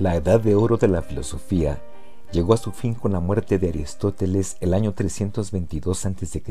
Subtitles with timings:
[0.00, 1.78] La edad de oro de la filosofía
[2.32, 6.42] llegó a su fin con la muerte de Aristóteles el año 322 a.C.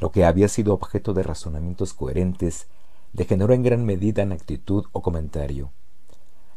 [0.00, 2.66] Lo que había sido objeto de razonamientos coherentes
[3.12, 5.70] degeneró en gran medida en actitud o comentario.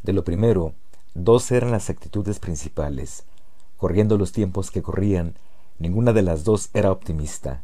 [0.01, 0.73] De lo primero,
[1.13, 3.25] dos eran las actitudes principales.
[3.77, 5.35] Corriendo los tiempos que corrían,
[5.77, 7.61] ninguna de las dos era optimista.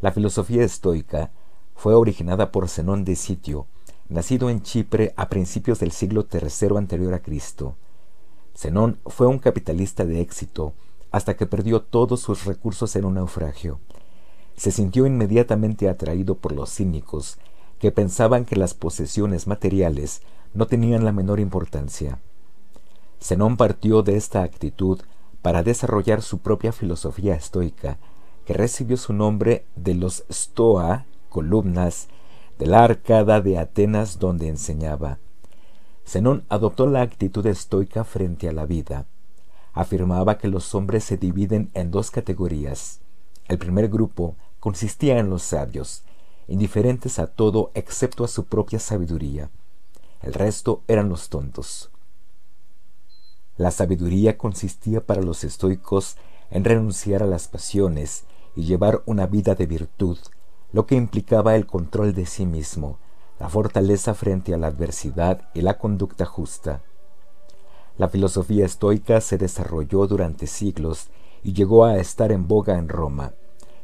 [0.00, 1.32] La filosofía estoica
[1.74, 3.66] fue originada por Zenón de Sitio,
[4.08, 7.76] nacido en Chipre a principios del siglo III anterior a Cristo.
[8.56, 10.72] Zenón fue un capitalista de éxito
[11.10, 13.80] hasta que perdió todos sus recursos en un naufragio.
[14.56, 17.38] Se sintió inmediatamente atraído por los cínicos,
[17.78, 20.22] que pensaban que las posesiones materiales
[20.52, 22.18] no tenían la menor importancia.
[23.20, 25.00] Zenón partió de esta actitud
[25.42, 27.98] para desarrollar su propia filosofía estoica,
[28.44, 32.08] que recibió su nombre de los Stoa, columnas,
[32.58, 35.18] de la arcada de Atenas donde enseñaba.
[36.04, 39.06] Zenón adoptó la actitud estoica frente a la vida.
[39.72, 43.00] Afirmaba que los hombres se dividen en dos categorías.
[43.46, 46.02] El primer grupo consistía en los sabios,
[46.48, 49.50] indiferentes a todo excepto a su propia sabiduría.
[50.20, 51.90] El resto eran los tontos.
[53.56, 56.16] La sabiduría consistía para los estoicos
[56.50, 58.24] en renunciar a las pasiones
[58.56, 60.18] y llevar una vida de virtud,
[60.72, 62.98] lo que implicaba el control de sí mismo,
[63.38, 66.82] la fortaleza frente a la adversidad y la conducta justa.
[67.96, 71.08] La filosofía estoica se desarrolló durante siglos
[71.42, 73.32] y llegó a estar en boga en Roma,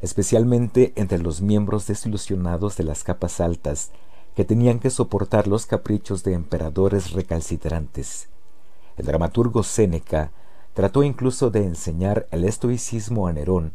[0.02, 3.90] especialmente entre los miembros desilusionados de las capas altas,
[4.34, 8.28] que tenían que soportar los caprichos de emperadores recalcitrantes.
[8.96, 10.32] El dramaturgo Séneca
[10.74, 13.72] trató incluso de enseñar el estoicismo a Nerón,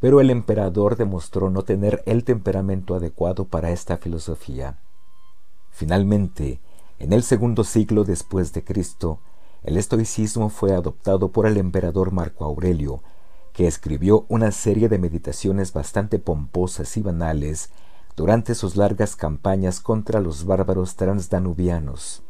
[0.00, 4.78] pero el emperador demostró no tener el temperamento adecuado para esta filosofía.
[5.70, 6.60] Finalmente,
[6.98, 9.20] en el segundo siglo después de Cristo,
[9.62, 13.02] el estoicismo fue adoptado por el emperador Marco Aurelio,
[13.52, 17.70] que escribió una serie de meditaciones bastante pomposas y banales
[18.16, 22.22] durante sus largas campañas contra los bárbaros transdanubianos.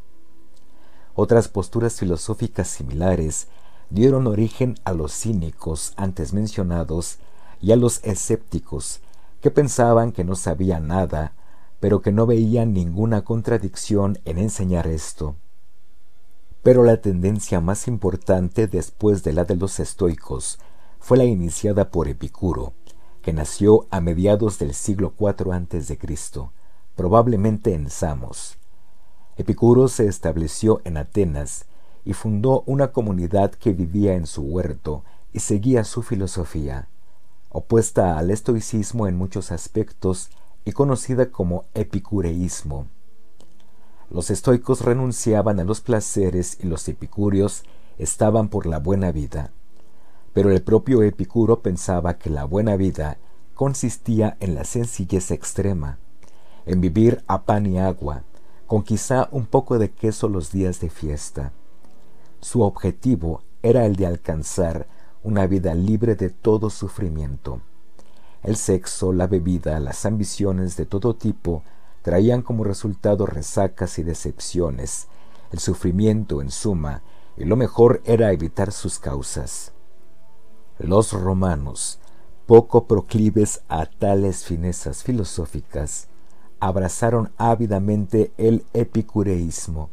[1.14, 3.48] Otras posturas filosóficas similares
[3.90, 7.18] dieron origen a los cínicos antes mencionados
[7.60, 9.00] y a los escépticos,
[9.40, 11.32] que pensaban que no sabía nada,
[11.80, 15.36] pero que no veían ninguna contradicción en enseñar esto.
[16.62, 20.58] Pero la tendencia más importante después de la de los estoicos
[20.98, 22.72] fue la iniciada por Epicuro,
[23.22, 25.98] que nació a mediados del siglo IV a.C.,
[26.96, 28.58] probablemente en Samos.
[29.36, 31.66] Epicuro se estableció en Atenas
[32.04, 36.88] y fundó una comunidad que vivía en su huerto y seguía su filosofía
[37.50, 40.30] opuesta al estoicismo en muchos aspectos
[40.64, 42.86] y conocida como epicureísmo.
[44.10, 47.64] Los estoicos renunciaban a los placeres y los epicúreos
[47.98, 49.50] estaban por la buena vida.
[50.32, 53.18] Pero el propio Epicuro pensaba que la buena vida
[53.54, 55.98] consistía en la sencillez extrema,
[56.64, 58.22] en vivir a pan y agua,
[58.66, 61.52] con quizá un poco de queso los días de fiesta.
[62.40, 64.86] Su objetivo era el de alcanzar
[65.22, 67.60] una vida libre de todo sufrimiento.
[68.42, 71.62] El sexo, la bebida, las ambiciones de todo tipo
[72.02, 75.08] traían como resultado resacas y decepciones,
[75.52, 77.02] el sufrimiento en suma,
[77.36, 79.72] y lo mejor era evitar sus causas.
[80.78, 81.98] Los romanos,
[82.46, 86.08] poco proclives a tales finezas filosóficas,
[86.60, 89.90] abrazaron ávidamente el epicureísmo,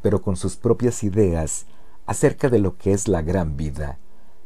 [0.00, 1.66] pero con sus propias ideas
[2.06, 3.98] acerca de lo que es la gran vida,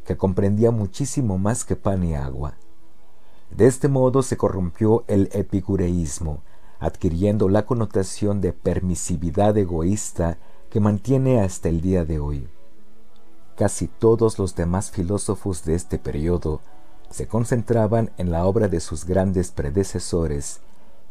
[0.07, 2.55] que comprendía muchísimo más que pan y agua.
[3.51, 6.43] De este modo se corrompió el epicureísmo,
[6.79, 10.39] adquiriendo la connotación de permisividad egoísta
[10.71, 12.49] que mantiene hasta el día de hoy.
[13.57, 16.61] Casi todos los demás filósofos de este periodo
[17.11, 20.61] se concentraban en la obra de sus grandes predecesores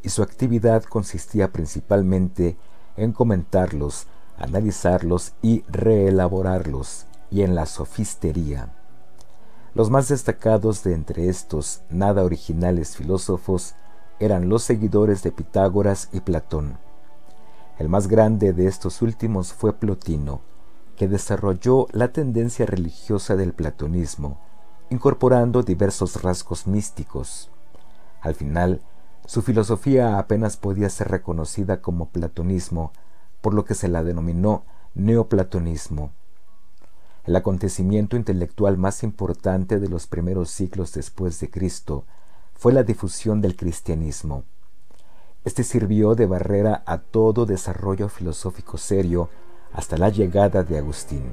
[0.03, 2.57] y su actividad consistía principalmente
[2.95, 4.05] en comentarlos,
[4.37, 8.71] analizarlos y reelaborarlos, y en la sofistería.
[9.75, 13.75] Los más destacados de entre estos nada originales filósofos
[14.19, 16.77] eran los seguidores de Pitágoras y Platón.
[17.77, 20.39] El más grande de estos últimos fue Plotino,
[20.95, 24.39] que desarrolló la tendencia religiosa del platonismo,
[24.89, 27.51] incorporando diversos rasgos místicos.
[28.21, 28.81] Al final,
[29.25, 32.93] su filosofía apenas podía ser reconocida como platonismo,
[33.41, 34.63] por lo que se la denominó
[34.93, 36.13] neoplatonismo.
[37.25, 42.05] El acontecimiento intelectual más importante de los primeros siglos después de Cristo
[42.53, 44.43] fue la difusión del cristianismo.
[45.43, 49.29] Este sirvió de barrera a todo desarrollo filosófico serio
[49.73, 51.23] hasta la llegada de Agustín.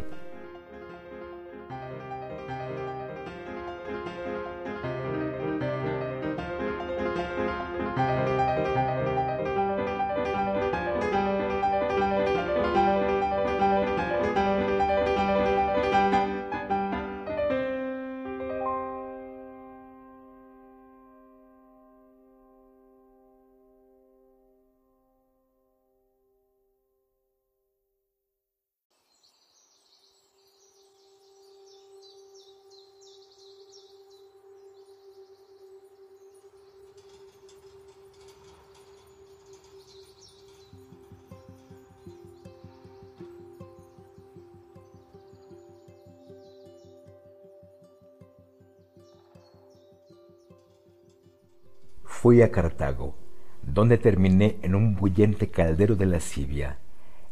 [52.32, 53.14] Fui a Cartago,
[53.62, 56.78] donde terminé en un bullente caldero de lascivia.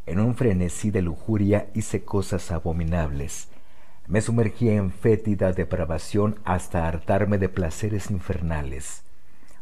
[0.05, 3.49] En un frenesí de lujuria hice cosas abominables.
[4.06, 9.02] Me sumergí en fétida depravación hasta hartarme de placeres infernales.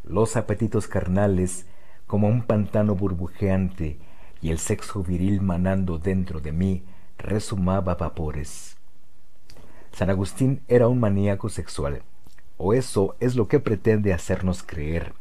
[0.03, 1.65] Los apetitos carnales,
[2.05, 3.97] como un pantano burbujeante,
[4.41, 6.83] y el sexo viril manando dentro de mí,
[7.17, 8.75] resumaba vapores.
[9.93, 12.01] San Agustín era un maníaco sexual
[12.59, 15.13] o eso es lo que pretende hacernos creer.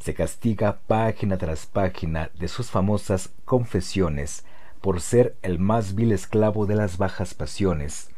[0.00, 4.46] Se castiga página tras página de sus famosas confesiones
[4.80, 8.08] por ser el más vil esclavo de las bajas pasiones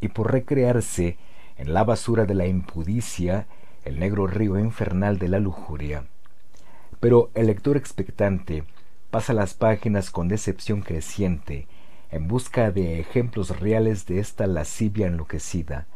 [0.00, 1.18] y por recrearse
[1.56, 3.48] en la basura de la impudicia,
[3.84, 6.04] el negro río infernal de la lujuria.
[7.00, 8.62] Pero el lector expectante
[9.10, 11.66] pasa las páginas con decepción creciente
[12.12, 15.88] en busca de ejemplos reales de esta lascivia enloquecida,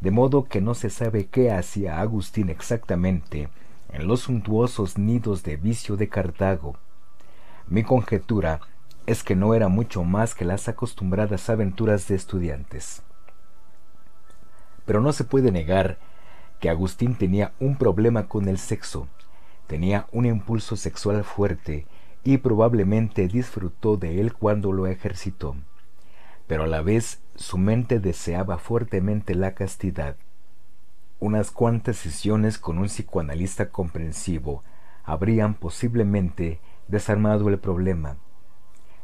[0.00, 3.50] de modo que no se sabe qué hacía Agustín exactamente
[3.92, 6.76] en los suntuosos nidos de vicio de Cartago.
[7.68, 8.60] Mi conjetura
[9.06, 13.02] es que no era mucho más que las acostumbradas aventuras de estudiantes.
[14.86, 15.98] Pero no se puede negar
[16.58, 19.08] que Agustín tenía un problema con el sexo,
[19.66, 21.86] tenía un impulso sexual fuerte
[22.24, 25.56] y probablemente disfrutó de él cuando lo ejercitó
[26.50, 30.16] pero a la vez su mente deseaba fuertemente la castidad.
[31.20, 34.64] Unas cuantas sesiones con un psicoanalista comprensivo
[35.04, 38.16] habrían posiblemente desarmado el problema,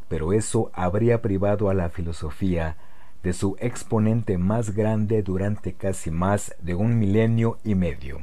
[0.09, 2.79] pero eso habría privado a la filosofía
[3.23, 8.21] de su exponente más grande durante casi más de un milenio y medio.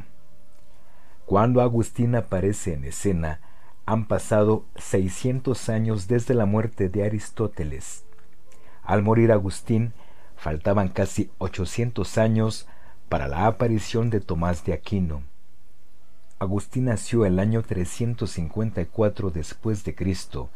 [1.28, 3.42] Cuando Agustín aparece en escena,
[3.86, 8.06] han pasado seiscientos años desde la muerte de Aristóteles.
[8.81, 9.94] Al morir Agustín,
[10.36, 12.68] faltaban casi 800 años
[13.13, 15.21] para la aparición de Tomás de Aquino.
[16.39, 20.50] Agustín nació el año 354 después de Cristo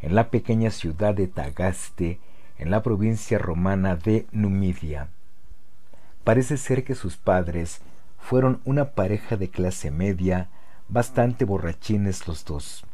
[0.00, 2.18] en la pequeña ciudad de Tagaste,
[2.56, 5.08] en la provincia romana de Numidia.
[6.24, 7.82] Parece ser que sus padres
[8.18, 10.48] fueron una pareja de clase media,
[10.88, 12.86] bastante borrachines los dos.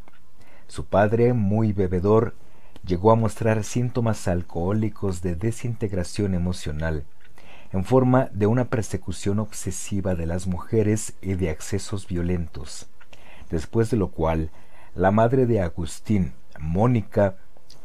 [0.66, 2.34] Su padre, muy bebedor,
[2.84, 7.04] llegó a mostrar síntomas alcohólicos de desintegración emocional,
[7.74, 12.86] en forma de una persecución obsesiva de las mujeres y de accesos violentos,
[13.50, 14.52] después de lo cual
[14.94, 17.34] la madre de Agustín, Mónica,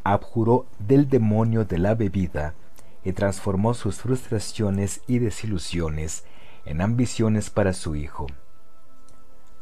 [0.04, 2.54] abjuró del demonio de la bebida
[3.02, 6.22] y transformó sus frustraciones y desilusiones
[6.66, 8.28] en ambiciones para su hijo.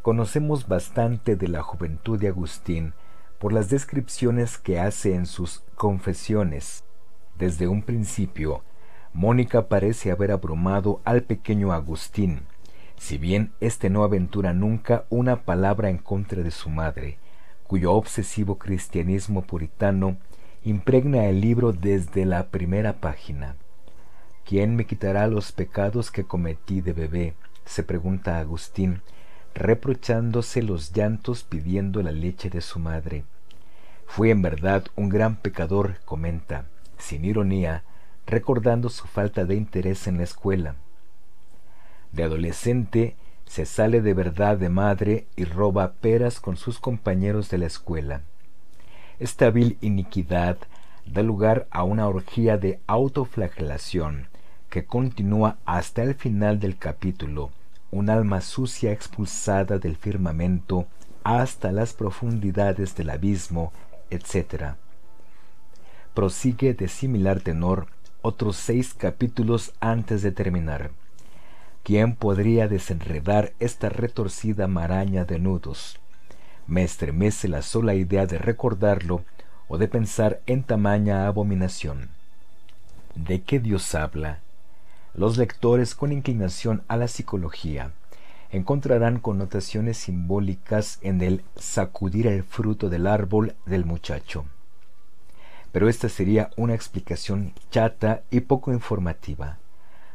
[0.02, 2.92] Conocemos bastante de la juventud de Agustín
[3.38, 6.84] por las descripciones que hace en sus confesiones.
[7.38, 8.62] Desde un principio,
[9.18, 12.42] Mónica parece haber abrumado al pequeño Agustín,
[12.96, 17.18] si bien éste no aventura nunca una palabra en contra de su madre,
[17.66, 20.18] cuyo obsesivo cristianismo puritano
[20.62, 23.56] impregna el libro desde la primera página.
[24.44, 27.34] ¿Quién me quitará los pecados que cometí de bebé?
[27.64, 29.02] se pregunta Agustín,
[29.52, 33.24] reprochándose los llantos pidiendo la leche de su madre.
[34.06, 36.66] Fui en verdad un gran pecador, comenta,
[36.98, 37.82] sin ironía,
[38.28, 40.76] recordando su falta de interés en la escuela.
[42.12, 43.16] De adolescente
[43.46, 48.20] se sale de verdad de madre y roba peras con sus compañeros de la escuela.
[49.18, 50.58] Esta vil iniquidad
[51.06, 54.28] da lugar a una orgía de autoflagelación
[54.68, 57.50] que continúa hasta el final del capítulo,
[57.90, 60.86] un alma sucia expulsada del firmamento
[61.24, 63.72] hasta las profundidades del abismo,
[64.10, 64.74] etc.
[66.12, 67.86] Prosigue de similar tenor
[68.22, 70.90] otros seis capítulos antes de terminar.
[71.84, 75.98] ¿Quién podría desenredar esta retorcida maraña de nudos?
[76.66, 79.24] Me estremece la sola idea de recordarlo
[79.68, 82.10] o de pensar en tamaña abominación.
[83.14, 84.40] ¿De qué Dios habla?
[85.14, 87.92] Los lectores con inclinación a la psicología
[88.50, 94.44] encontrarán connotaciones simbólicas en el sacudir el fruto del árbol del muchacho.
[95.78, 99.58] Pero esta sería una explicación chata y poco informativa.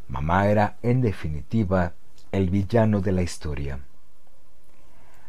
[0.10, 1.93] Mamá era, en definitiva,
[2.34, 3.79] el villano de la historia.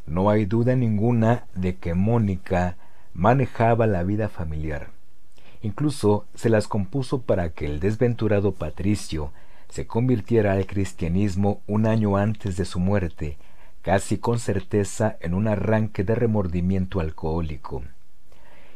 [0.09, 2.77] No hay duda ninguna de que Mónica
[3.13, 4.89] manejaba la vida familiar.
[5.63, 9.31] Incluso se las compuso para que el desventurado Patricio
[9.69, 13.39] se convirtiera al cristianismo un año antes de su muerte,
[13.83, 17.85] casi con certeza en un arranque de remordimiento alcohólico.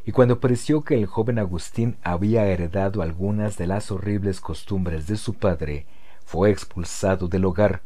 [0.09, 5.19] Y cuando pareció que el joven Agustín había heredado algunas de las horribles costumbres de
[5.19, 5.85] su padre,
[6.25, 7.83] fue expulsado del hogar,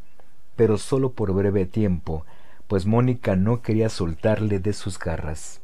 [0.55, 2.25] pero sólo por breve tiempo,
[2.69, 5.63] pues Mónica no quería soltarle de sus garras.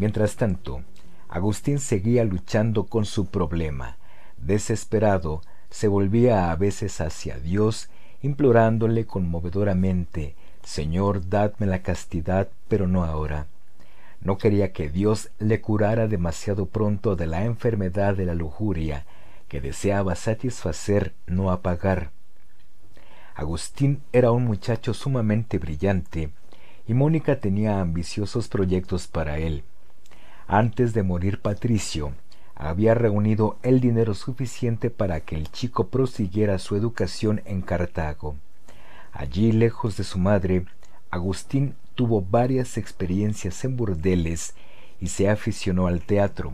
[0.00, 0.80] Mientras tanto,
[1.28, 3.98] Agustín seguía luchando con su problema.
[4.38, 7.90] Desesperado, se volvía a veces hacia Dios,
[8.22, 13.46] implorándole conmovedoramente, Señor, dadme la castidad, pero no ahora.
[14.22, 19.04] No quería que Dios le curara demasiado pronto de la enfermedad de la lujuria,
[19.48, 22.10] que deseaba satisfacer, no apagar.
[23.34, 26.30] Agustín era un muchacho sumamente brillante,
[26.88, 29.62] y Mónica tenía ambiciosos proyectos para él.
[30.52, 32.10] Antes de morir Patricio,
[32.56, 38.34] había reunido el dinero suficiente para que el chico prosiguiera su educación en Cartago.
[39.12, 40.66] Allí, lejos de su madre,
[41.08, 44.54] Agustín tuvo varias experiencias en burdeles
[45.00, 46.52] y se aficionó al teatro.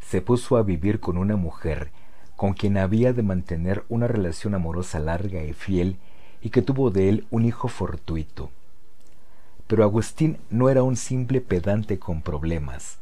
[0.00, 1.92] Se puso a vivir con una mujer
[2.34, 5.96] con quien había de mantener una relación amorosa larga y fiel
[6.40, 8.50] y que tuvo de él un hijo fortuito.
[9.68, 12.98] Pero Agustín no era un simple pedante con problemas.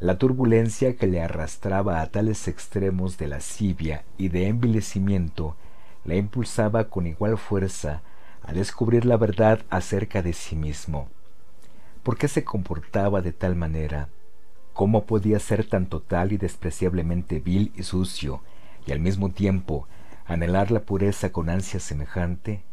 [0.00, 5.56] La turbulencia que le arrastraba a tales extremos de lascivia y de envilecimiento
[6.04, 8.02] le impulsaba con igual fuerza
[8.42, 11.08] a descubrir la verdad acerca de sí mismo.
[12.02, 14.08] ¿Por qué se comportaba de tal manera?
[14.74, 18.42] ¿Cómo podía ser tan total y despreciablemente vil y sucio,
[18.86, 19.86] y al mismo tiempo
[20.26, 22.64] anhelar la pureza con ansia semejante?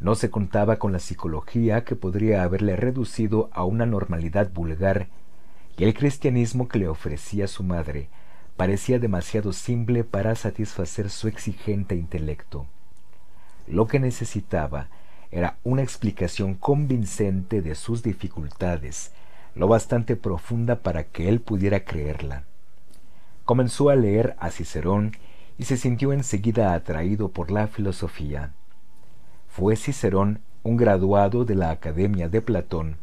[0.00, 5.08] No se contaba con la psicología que podría haberle reducido a una normalidad vulgar
[5.78, 8.08] y el cristianismo que le ofrecía su madre
[8.56, 12.66] parecía demasiado simple para satisfacer su exigente intelecto.
[13.68, 14.88] Lo que necesitaba
[15.30, 19.12] era una explicación convincente de sus dificultades,
[19.54, 22.42] lo bastante profunda para que él pudiera creerla.
[23.44, 25.12] Comenzó a leer a Cicerón
[25.58, 28.52] y se sintió enseguida atraído por la filosofía.
[29.48, 32.96] Fue Cicerón un graduado de la Academia de Platón,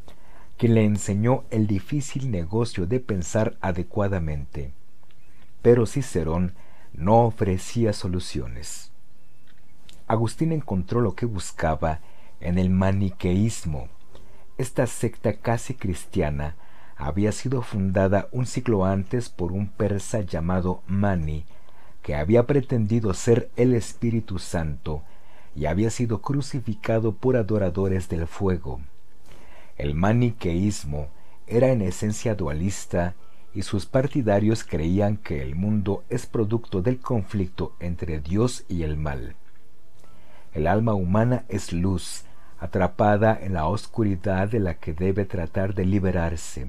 [0.57, 4.71] quien le enseñó el difícil negocio de pensar adecuadamente.
[5.61, 6.53] Pero Cicerón
[6.93, 8.91] no ofrecía soluciones.
[10.07, 11.99] Agustín encontró lo que buscaba
[12.39, 13.89] en el maniqueísmo.
[14.57, 16.55] Esta secta casi cristiana
[16.95, 21.45] había sido fundada un siglo antes por un persa llamado Mani,
[22.01, 25.01] que había pretendido ser el Espíritu Santo
[25.55, 28.79] y había sido crucificado por adoradores del fuego.
[29.77, 31.09] El maniqueísmo
[31.47, 33.15] era en esencia dualista
[33.53, 38.97] y sus partidarios creían que el mundo es producto del conflicto entre Dios y el
[38.97, 39.35] mal.
[40.53, 42.25] El alma humana es luz,
[42.59, 46.67] atrapada en la oscuridad de la que debe tratar de liberarse.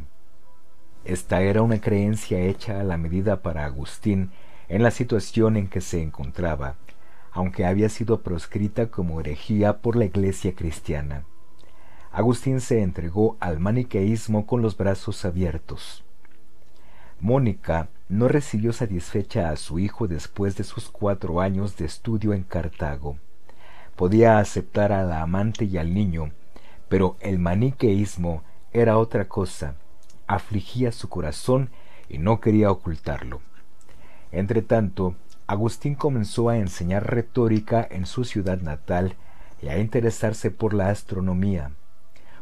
[1.05, 4.31] Esta era una creencia hecha a la medida para Agustín
[4.69, 6.75] en la situación en que se encontraba,
[7.31, 11.25] aunque había sido proscrita como herejía por la Iglesia cristiana.
[12.17, 16.03] Agustín se entregó al maniqueísmo con los brazos abiertos.
[17.21, 22.43] Mónica no recibió satisfecha a su hijo después de sus cuatro años de estudio en
[22.43, 23.19] Cartago.
[23.97, 26.31] Podía aceptar a la amante y al niño,
[26.89, 28.43] pero el maniqueísmo
[28.73, 29.75] era otra cosa,
[30.27, 31.69] afligía su corazón
[32.09, 33.43] y no quería ocultarlo.
[34.33, 39.17] Entretanto, Agustín comenzó a enseñar retórica en su ciudad natal
[39.61, 41.73] y a interesarse por la astronomía.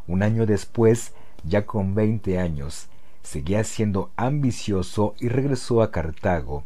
[0.07, 2.89] Un año después, ya con veinte años,
[3.23, 6.65] seguía siendo ambicioso y regresó a Cartago,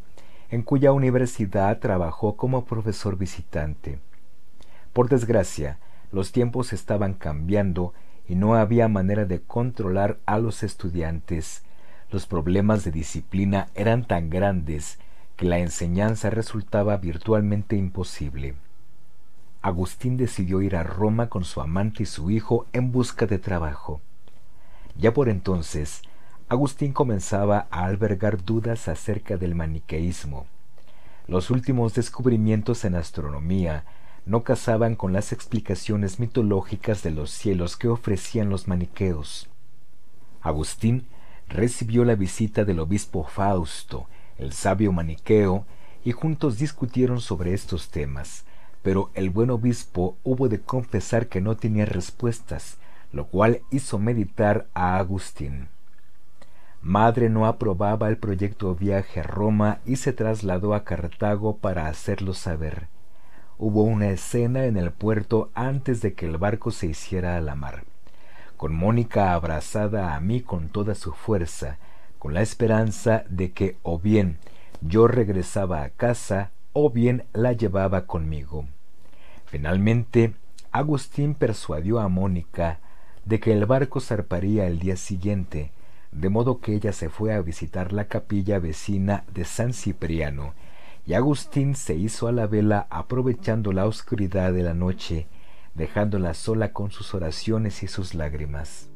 [0.51, 3.99] en cuya universidad trabajó como profesor visitante.
[4.93, 5.79] Por desgracia,
[6.11, 7.93] los tiempos estaban cambiando
[8.27, 11.63] y no había manera de controlar a los estudiantes.
[12.11, 14.99] los problemas de disciplina eran tan grandes
[15.37, 18.55] que la enseñanza resultaba virtualmente imposible.
[19.69, 24.01] Agustín decidió ir a Roma con su amante y su hijo en busca de trabajo.
[24.97, 26.01] Ya por entonces,
[26.49, 30.47] Agustín comenzaba a albergar dudas acerca del maniqueísmo.
[31.27, 33.85] Los últimos descubrimientos en astronomía
[34.25, 39.51] no casaban con las explicaciones mitológicas de los cielos que ofrecían los maniqueos.
[40.41, 41.07] Agustín
[41.47, 44.07] recibió la visita del obispo Fausto,
[44.39, 45.67] el sabio maniqueo,
[46.05, 48.47] y juntos discutieron sobre estos temas,
[48.83, 52.79] pero el buen obispo hubo de confesar que no tenía respuestas,
[53.13, 55.69] lo cual hizo meditar a Agustín.
[56.81, 62.35] Madre no aprobaba el proyecto viaje a Roma y se trasladó a Cartago para hacerlo
[62.35, 62.89] saber.
[63.59, 67.57] Hubo una escena en el puerto antes de que el barco se hiciera a la
[67.57, 67.85] mar
[68.59, 71.79] con Mónica abrazada a mí con toda su fuerza,
[72.19, 74.39] con la esperanza de que o bien
[74.81, 78.67] yo regresaba a casa o bien la llevaba conmigo.
[79.47, 80.35] Finalmente,
[80.71, 82.81] Agustín persuadió a Mónica
[83.25, 85.73] de que el barco zarparía el día siguiente,
[86.13, 90.55] de modo que ella se fue a visitar la capilla vecina de San Cipriano,
[91.07, 95.27] y Agustín se hizo a la vela aprovechando la oscuridad de la noche
[95.79, 98.91] dejándola sola con sus oraciones y sus lágrimas.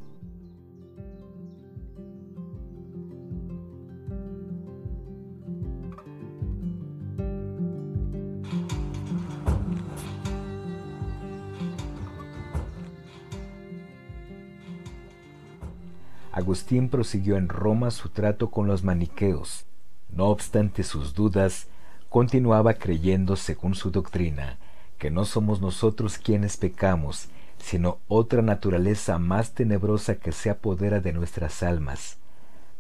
[16.33, 19.67] Agustín prosiguió en Roma su trato con los maniqueos.
[20.11, 21.69] No obstante sus dudas,
[22.09, 24.59] continuaba creyendo según su doctrina
[25.03, 27.27] que no somos nosotros quienes pecamos,
[27.59, 32.19] sino otra naturaleza más tenebrosa que se apodera de nuestras almas.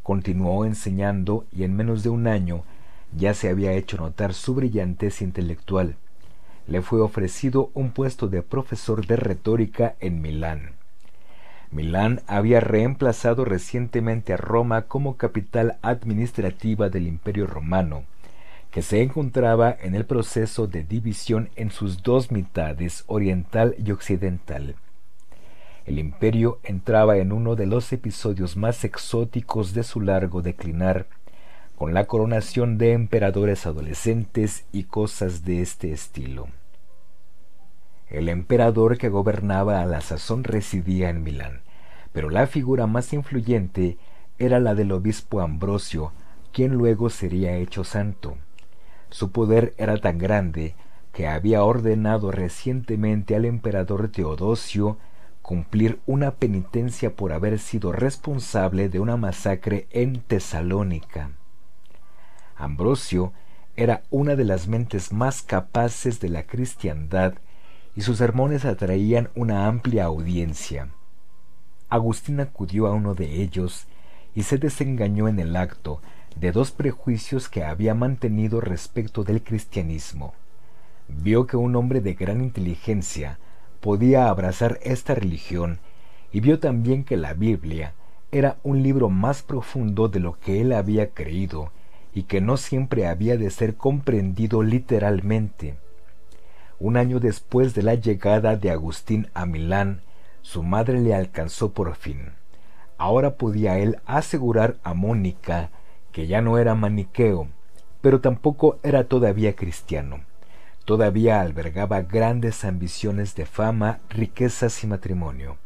[0.04, 2.62] Continuó enseñando y en menos de un año
[3.16, 5.96] ya se había hecho notar su brillantez intelectual.
[6.68, 10.76] Le fue ofrecido un puesto de profesor de retórica en Milán.
[11.72, 18.04] Milán había reemplazado recientemente a Roma como capital administrativa del Imperio Romano,
[18.70, 24.76] que se encontraba en el proceso de división en sus dos mitades, oriental y occidental.
[25.86, 31.06] El imperio entraba en uno de los episodios más exóticos de su largo declinar,
[31.74, 36.48] con la coronación de emperadores adolescentes y cosas de este estilo.
[38.08, 41.61] El emperador que gobernaba a la sazón residía en Milán,
[42.12, 43.98] pero la figura más influyente
[44.38, 46.12] era la del obispo Ambrosio,
[46.52, 48.36] quien luego sería hecho santo.
[49.10, 50.74] Su poder era tan grande
[51.12, 54.98] que había ordenado recientemente al emperador Teodosio
[55.42, 61.30] cumplir una penitencia por haber sido responsable de una masacre en Tesalónica.
[62.56, 63.32] Ambrosio
[63.76, 67.34] era una de las mentes más capaces de la cristiandad
[67.94, 70.88] y sus sermones atraían una amplia audiencia.
[71.92, 73.86] Agustín acudió a uno de ellos
[74.34, 76.00] y se desengañó en el acto
[76.36, 80.32] de dos prejuicios que había mantenido respecto del cristianismo.
[81.06, 83.38] Vio que un hombre de gran inteligencia
[83.80, 85.80] podía abrazar esta religión
[86.32, 87.92] y vio también que la Biblia
[88.30, 91.72] era un libro más profundo de lo que él había creído
[92.14, 95.74] y que no siempre había de ser comprendido literalmente.
[96.80, 100.00] Un año después de la llegada de Agustín a Milán,
[100.42, 102.32] su madre le alcanzó por fin.
[102.98, 105.70] Ahora podía él asegurar a Mónica
[106.12, 107.48] que ya no era maniqueo,
[108.00, 110.20] pero tampoco era todavía cristiano.
[110.84, 115.56] Todavía albergaba grandes ambiciones de fama, riquezas y matrimonio.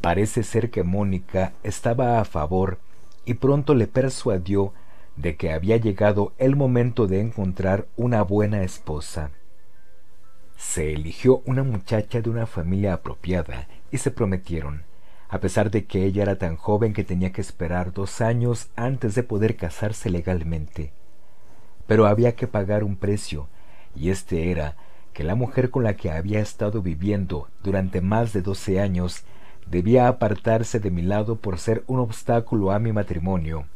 [0.00, 2.78] Parece ser que Mónica estaba a favor
[3.24, 4.72] y pronto le persuadió
[5.16, 9.30] de que había llegado el momento de encontrar una buena esposa.
[10.56, 14.84] Se eligió una muchacha de una familia apropiada y se prometieron
[15.28, 19.14] a pesar de que ella era tan joven que tenía que esperar dos años antes
[19.14, 20.92] de poder casarse legalmente.
[21.86, 23.48] Pero había que pagar un precio,
[23.94, 24.76] y este era
[25.12, 29.24] que la mujer con la que había estado viviendo durante más de doce años
[29.66, 33.66] debía apartarse de mi lado por ser un obstáculo a mi matrimonio,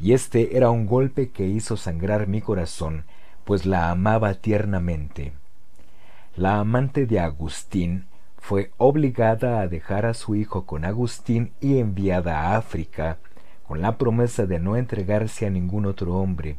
[0.00, 3.04] y este era un golpe que hizo sangrar mi corazón,
[3.44, 5.32] pues la amaba tiernamente.
[6.34, 8.06] La amante de Agustín
[8.38, 13.18] fue obligada a dejar a su hijo con Agustín y enviada a África,
[13.68, 16.56] con la promesa de no entregarse a ningún otro hombre.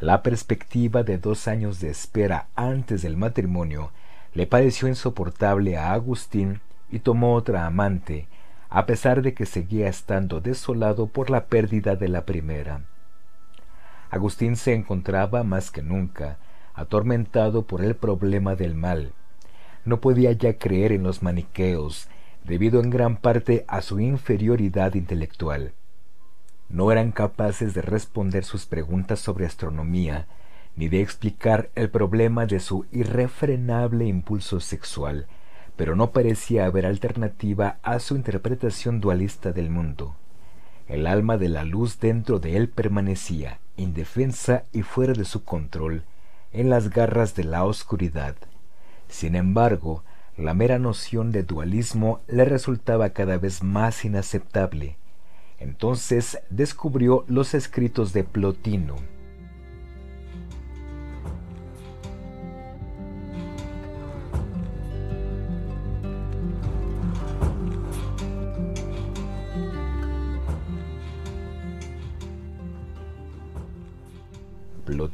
[0.00, 3.90] La perspectiva de dos años de espera antes del matrimonio
[4.32, 8.26] le pareció insoportable a Agustín y tomó otra amante,
[8.70, 12.80] a pesar de que seguía estando desolado por la pérdida de la primera.
[14.08, 16.38] Agustín se encontraba más que nunca
[16.74, 19.12] atormentado por el problema del mal.
[19.84, 22.08] No podía ya creer en los maniqueos,
[22.44, 25.72] debido en gran parte a su inferioridad intelectual.
[26.68, 30.26] No eran capaces de responder sus preguntas sobre astronomía,
[30.74, 35.26] ni de explicar el problema de su irrefrenable impulso sexual,
[35.76, 40.16] pero no parecía haber alternativa a su interpretación dualista del mundo.
[40.88, 46.04] El alma de la luz dentro de él permanecía, indefensa y fuera de su control,
[46.52, 48.34] en las garras de la oscuridad.
[49.08, 50.02] Sin embargo,
[50.36, 54.96] la mera noción de dualismo le resultaba cada vez más inaceptable.
[55.58, 58.96] Entonces descubrió los escritos de Plotino,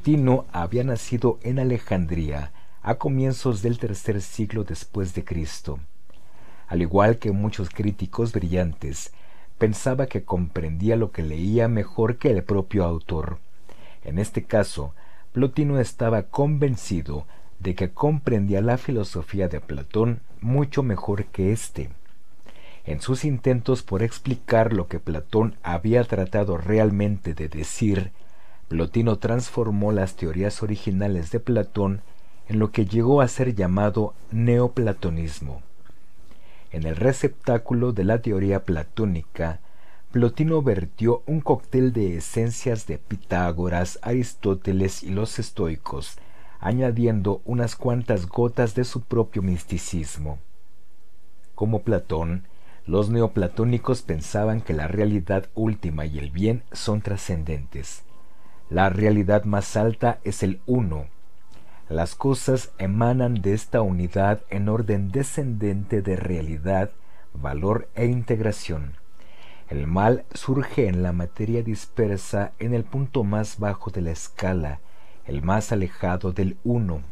[0.08, 5.80] Plotino había nacido en Alejandría a comienzos del tercer siglo después de Cristo.
[6.66, 9.12] Al igual que muchos críticos brillantes,
[9.58, 13.36] pensaba que comprendía lo que leía mejor que el propio autor.
[14.02, 14.94] En este caso,
[15.32, 17.26] Plotino estaba convencido
[17.58, 21.90] de que comprendía la filosofía de Platón mucho mejor que éste.
[22.86, 28.10] En sus intentos por explicar lo que Platón había tratado realmente de decir,
[28.68, 32.02] Plotino transformó las teorías originales de Platón
[32.48, 35.62] en lo que llegó a ser llamado neoplatonismo.
[36.70, 39.60] En el receptáculo de la teoría platónica,
[40.12, 46.18] Plotino vertió un cóctel de esencias de Pitágoras, Aristóteles y los estoicos,
[46.60, 50.38] añadiendo unas cuantas gotas de su propio misticismo.
[51.54, 52.44] Como Platón,
[52.86, 58.02] los neoplatónicos pensaban que la realidad última y el bien son trascendentes,
[58.70, 61.06] la realidad más alta es el uno.
[61.88, 66.90] Las cosas emanan de esta unidad en orden descendente de realidad,
[67.32, 68.94] valor e integración.
[69.70, 74.80] El mal surge en la materia dispersa en el punto más bajo de la escala,
[75.24, 77.02] el más alejado del uno.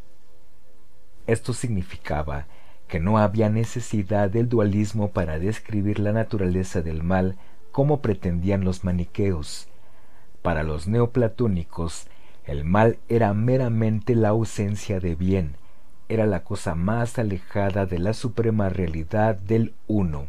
[1.26, 2.46] Esto significaba
[2.86, 7.36] que no había necesidad del dualismo para describir la naturaleza del mal
[7.72, 9.68] como pretendían los maniqueos,
[10.46, 12.06] para los neoplatónicos,
[12.44, 15.56] el mal era meramente la ausencia de bien,
[16.08, 20.26] era la cosa más alejada de la suprema realidad del uno,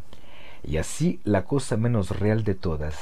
[0.64, 2.98] y así la cosa menos real de todas.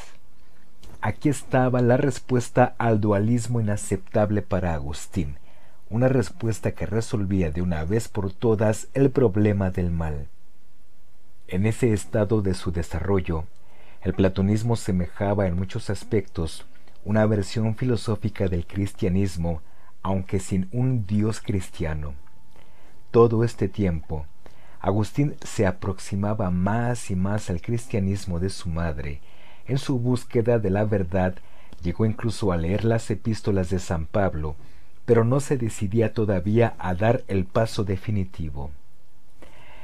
[1.00, 5.38] Aquí estaba la respuesta al dualismo inaceptable para Agustín,
[5.90, 10.28] una respuesta que resolvía de una vez por todas el problema del mal.
[11.48, 13.46] En ese estado de su desarrollo,
[14.02, 16.66] el platonismo semejaba en muchos aspectos
[17.06, 19.62] una versión filosófica del cristianismo,
[20.02, 22.16] aunque sin un Dios cristiano.
[23.12, 24.26] Todo este tiempo,
[24.82, 29.22] Agustín se aproximaba más y más al cristianismo de su madre.
[29.68, 31.36] En su búsqueda de la verdad,
[31.82, 34.56] llegó incluso a leer las epístolas de San Pablo,
[35.06, 38.72] pero no se decidía todavía a dar el paso definitivo.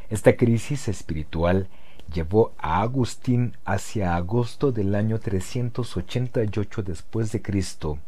[0.09, 1.67] Esta crisis espiritual
[2.13, 7.99] llevó a Agustín hacia agosto del año 388 después de Cristo,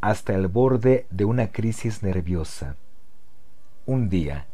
[0.00, 2.76] hasta el borde de una crisis nerviosa.
[3.86, 4.46] Un día,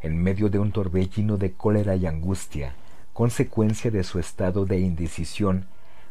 [0.00, 2.74] en medio de un torbellino de cólera y angustia,
[3.12, 5.66] consecuencia de su estado de indecisión,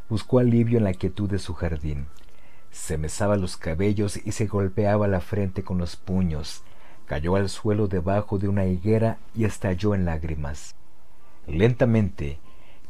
[0.10, 2.08] buscó alivio en la quietud de su jardín.
[2.72, 6.64] Se mesaba los cabellos y se golpeaba la frente con los puños,
[7.06, 10.76] cayó al suelo debajo de una higuera y estalló en lágrimas.
[11.48, 12.40] Lentamente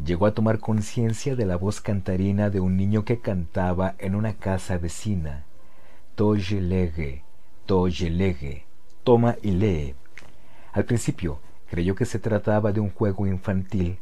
[0.03, 4.33] llegó a tomar conciencia de la voz cantarina de un niño que cantaba en una
[4.33, 5.43] casa vecina.
[6.15, 7.23] Toye lege,
[7.65, 8.65] toye lege,
[9.03, 9.95] toma y lee.
[10.71, 11.39] Al principio
[11.69, 13.97] creyó que se trataba de un juego infantil,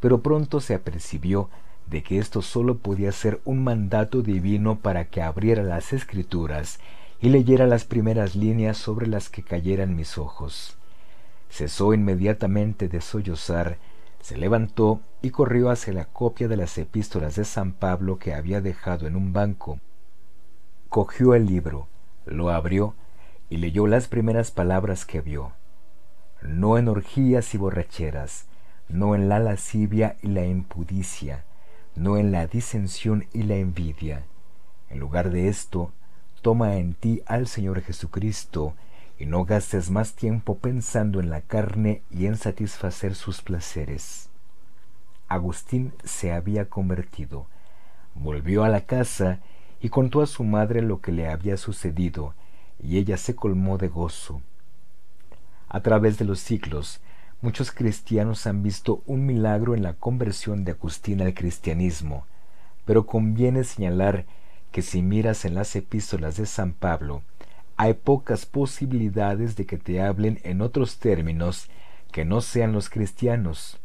[0.00, 1.50] pero pronto se apercibió
[1.88, 6.78] de que esto sólo podía ser un mandato divino para que abriera las escrituras
[7.20, 10.76] y leyera las primeras líneas sobre las que cayeran mis ojos.
[11.48, 13.78] Cesó inmediatamente de sollozar
[14.26, 18.60] se levantó y corrió hacia la copia de las epístolas de San Pablo que había
[18.60, 19.78] dejado en un banco.
[20.88, 21.86] Cogió el libro,
[22.24, 22.96] lo abrió
[23.48, 25.52] y leyó las primeras palabras que vio.
[26.42, 28.46] No en orgías y borracheras,
[28.88, 31.44] no en la lascivia y la impudicia,
[31.94, 34.24] no en la disensión y la envidia.
[34.90, 35.92] En lugar de esto,
[36.42, 38.74] toma en ti al Señor Jesucristo
[39.18, 44.28] y no gastes más tiempo pensando en la carne y en satisfacer sus placeres.
[45.28, 47.46] Agustín se había convertido.
[48.14, 49.40] Volvió a la casa
[49.80, 52.34] y contó a su madre lo que le había sucedido,
[52.82, 54.42] y ella se colmó de gozo.
[55.68, 57.00] A través de los siglos,
[57.40, 62.26] muchos cristianos han visto un milagro en la conversión de Agustín al cristianismo,
[62.84, 64.26] pero conviene señalar
[64.70, 67.22] que si miras en las epístolas de San Pablo,
[67.76, 71.68] hay pocas posibilidades de que te hablen en otros términos
[72.10, 73.78] que no sean los cristianos.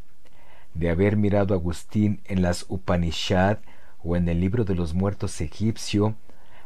[0.73, 3.57] De haber mirado a Agustín en las Upanishad
[4.03, 6.15] o en el libro de los muertos egipcio,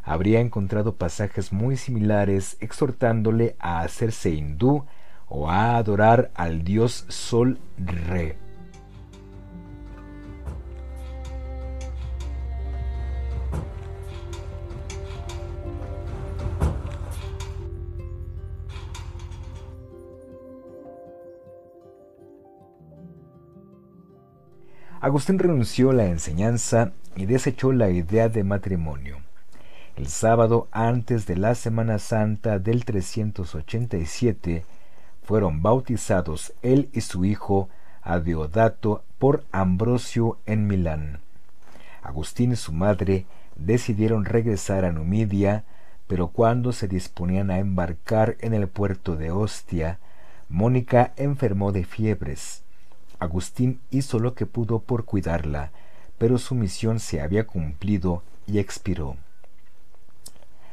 [0.04, 4.86] habría encontrado pasajes muy similares exhortándole a hacerse hindú
[5.28, 8.45] o a adorar al dios Sol Re.
[25.06, 29.20] Agustín renunció a la enseñanza y desechó la idea de matrimonio.
[29.96, 34.66] El sábado antes de la Semana Santa del 387
[35.22, 37.70] fueron bautizados él y su hijo
[38.02, 41.20] Adeodato por Ambrosio en Milán.
[42.02, 45.66] Agustín y su madre decidieron regresar a Numidia,
[46.08, 50.00] pero cuando se disponían a embarcar en el puerto de Ostia,
[50.50, 52.65] Mónica enfermó de fiebres.
[53.26, 55.72] Agustín hizo lo que pudo por cuidarla,
[56.18, 59.18] pero su misión se había cumplido y expiró.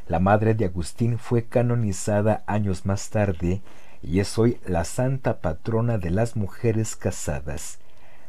[0.08, 3.62] La madre de Agustín fue canonizada años más tarde
[4.02, 7.78] y es hoy la santa patrona de las mujeres casadas.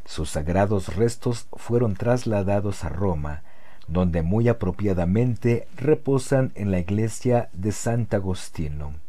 [0.05, 3.43] Sus sagrados restos fueron trasladados a Roma,
[3.87, 9.02] donde muy apropiadamente reposan en la iglesia de Sant Agostino.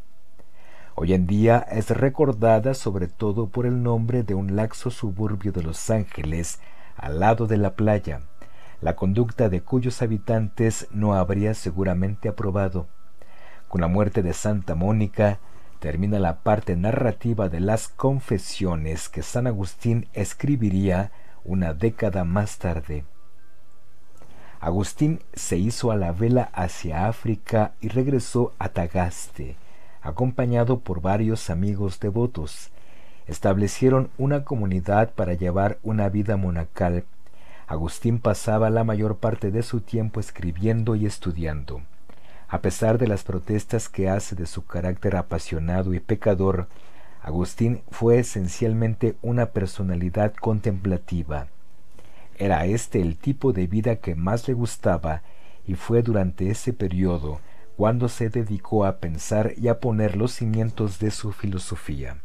[0.97, 5.65] Hoy en día es recordada sobre todo por el nombre de un laxo suburbio de
[5.65, 6.61] Los Ángeles
[6.97, 8.21] al lado de la playa,
[8.81, 12.87] la conducta de cuyos habitantes no habría seguramente aprobado.
[13.67, 15.41] Con la muerte de Santa Mónica
[15.81, 21.11] termina la parte narrativa de las confesiones que San Agustín escribiría
[21.43, 23.05] una década más tarde.
[24.61, 29.57] Agustín se hizo a la vela hacia África y regresó a Tagaste,
[30.05, 32.71] acompañado por varios amigos devotos.
[33.27, 37.05] Establecieron una comunidad para llevar una vida monacal.
[37.67, 41.81] Agustín pasaba la mayor parte de su tiempo escribiendo y estudiando.
[42.49, 46.69] A pesar de las protestas que hace de su carácter apasionado y pecador,
[47.23, 51.47] Agustín fue esencialmente una personalidad contemplativa.
[52.37, 55.23] Era este el tipo de vida que más le gustaba
[55.67, 57.41] y fue durante ese periodo
[57.77, 62.19] cuando se dedicó a pensar y a poner los cimientos de su filosofía.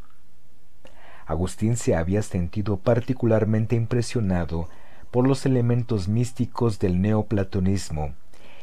[1.25, 4.67] Agustín se había sentido particularmente impresionado
[5.11, 8.13] por los elementos místicos del neoplatonismo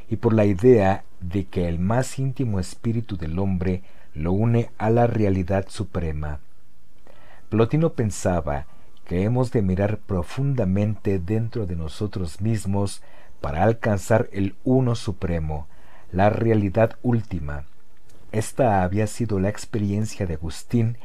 [0.09, 3.83] y por la idea de que el más íntimo espíritu del hombre
[4.15, 6.41] lo une a la realidad suprema.
[7.49, 8.67] Plotino pensaba
[9.05, 13.03] que hemos de mirar profundamente dentro de nosotros mismos
[13.41, 15.69] para alcanzar el uno supremo,
[16.17, 17.67] la realidad última.
[18.33, 20.97] Esta había sido la experiencia de Agustín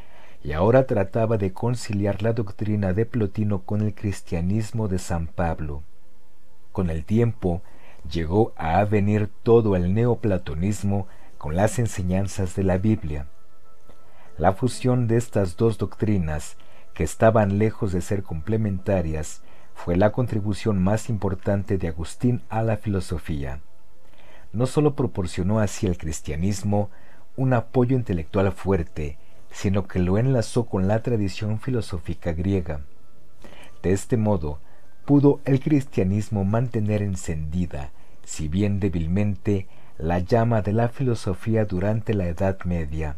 [0.41, 5.83] y ahora trataba de conciliar la doctrina de Plotino con el cristianismo de San Pablo.
[6.71, 7.61] Con el tiempo
[8.09, 13.27] llegó a venir todo el neoplatonismo con las enseñanzas de la Biblia.
[14.37, 16.55] La fusión de estas dos doctrinas,
[16.93, 19.41] que estaban lejos de ser complementarias,
[19.73, 23.59] fue la contribución más importante de Agustín a la filosofía
[24.53, 26.89] no sólo proporcionó así al cristianismo
[27.35, 29.17] un apoyo intelectual fuerte,
[29.51, 32.81] sino que lo enlazó con la tradición filosófica griega.
[33.81, 34.59] De este modo,
[35.05, 37.91] pudo el cristianismo mantener encendida,
[38.23, 43.15] si bien débilmente, la llama de la filosofía durante la Edad Media.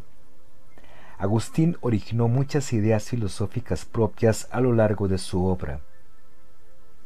[1.18, 5.80] Agustín originó muchas ideas filosóficas propias a lo largo de su obra.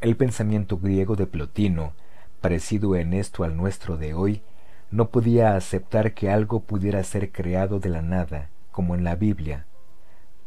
[0.01, 1.93] El pensamiento griego de Plotino,
[2.41, 4.43] parecido en esto al nuestro de hoy,
[4.91, 9.67] no podía aceptar que algo pudiera ser creado de la nada, como en la Biblia.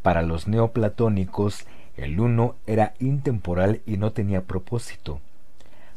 [0.01, 5.19] Para los neoplatónicos, el uno era intemporal y no tenía propósito.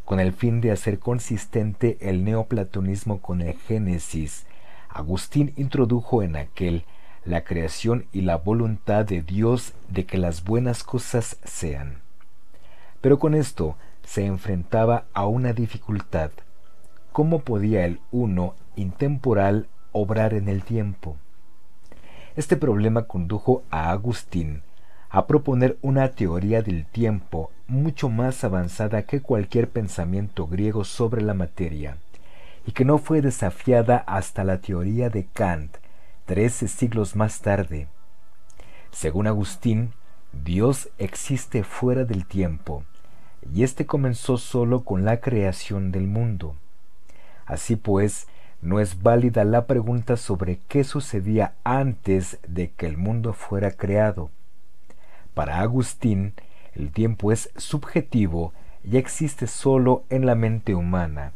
[0.05, 4.45] Con el fin de hacer consistente el neoplatonismo con el Génesis,
[4.91, 6.85] Agustín introdujo en aquel
[7.25, 12.03] la creación y la voluntad de Dios de que las buenas cosas sean.
[13.01, 16.31] Pero con esto se enfrentaba a una dificultad.
[17.13, 21.17] ¿Cómo podía el uno intemporal obrar en el tiempo?
[22.37, 24.63] Este problema condujo a Agustín
[25.09, 31.35] a proponer una teoría del tiempo mucho más avanzada que cualquier pensamiento griego sobre la
[31.35, 31.99] materia,
[32.67, 35.77] y que no fue desafiada hasta la teoría de Kant,
[36.27, 37.87] trece siglos más tarde.
[38.91, 39.93] Según Agustín,
[40.33, 42.83] Dios existe fuera del tiempo,
[43.53, 46.55] y éste comenzó solo con la creación del mundo.
[47.47, 48.27] Así pues,
[48.63, 54.31] no es válida la pregunta sobre qué sucedía antes de que el mundo fuera creado.
[55.35, 56.33] Para Agustín,
[56.75, 58.53] el tiempo es subjetivo
[58.83, 61.33] y existe solo en la mente humana,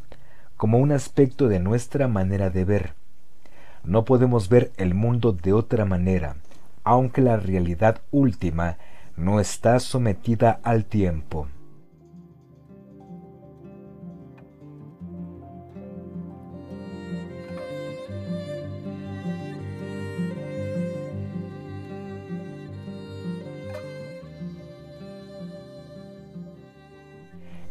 [0.56, 2.94] como un aspecto de nuestra manera de ver.
[3.84, 6.36] No podemos ver el mundo de otra manera,
[6.84, 8.78] aunque la realidad última
[9.16, 11.48] no está sometida al tiempo.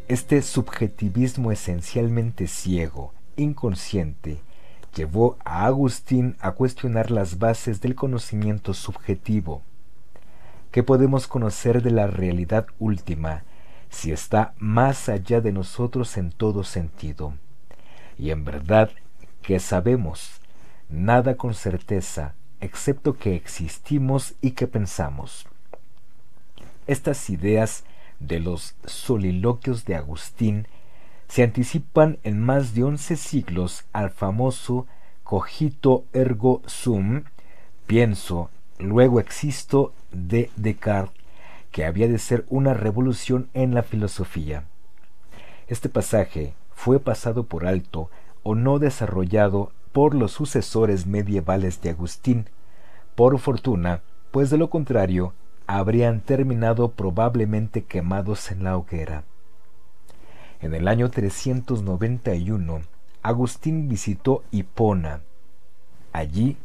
[0.08, 4.40] Este subjetivismo esencialmente ciego, inconsciente,
[4.96, 9.60] llevó a Agustín a cuestionar las bases del conocimiento subjetivo.
[10.70, 13.44] ¿Qué podemos conocer de la realidad última
[13.90, 17.34] si está más allá de nosotros en todo sentido?
[18.16, 18.90] Y en verdad,
[19.42, 20.40] ¿qué sabemos?
[20.88, 25.44] Nada con certeza, excepto que existimos y que pensamos.
[26.86, 27.84] Estas ideas
[28.20, 30.66] de los soliloquios de Agustín
[31.28, 34.86] se anticipan en más de once siglos al famoso
[35.22, 37.24] cogito ergo sum,
[37.86, 41.14] pienso, luego existo de Descartes,
[41.70, 44.64] que había de ser una revolución en la filosofía.
[45.66, 48.10] Este pasaje fue pasado por alto
[48.42, 52.46] o no desarrollado por los sucesores medievales de Agustín,
[53.14, 54.00] por fortuna,
[54.30, 55.34] pues de lo contrario
[55.68, 59.24] habrían terminado probablemente quemados en la hoguera.
[60.60, 62.80] En el año 391,
[63.22, 65.20] Agustín visitó Hipona.
[66.12, 66.56] Allí,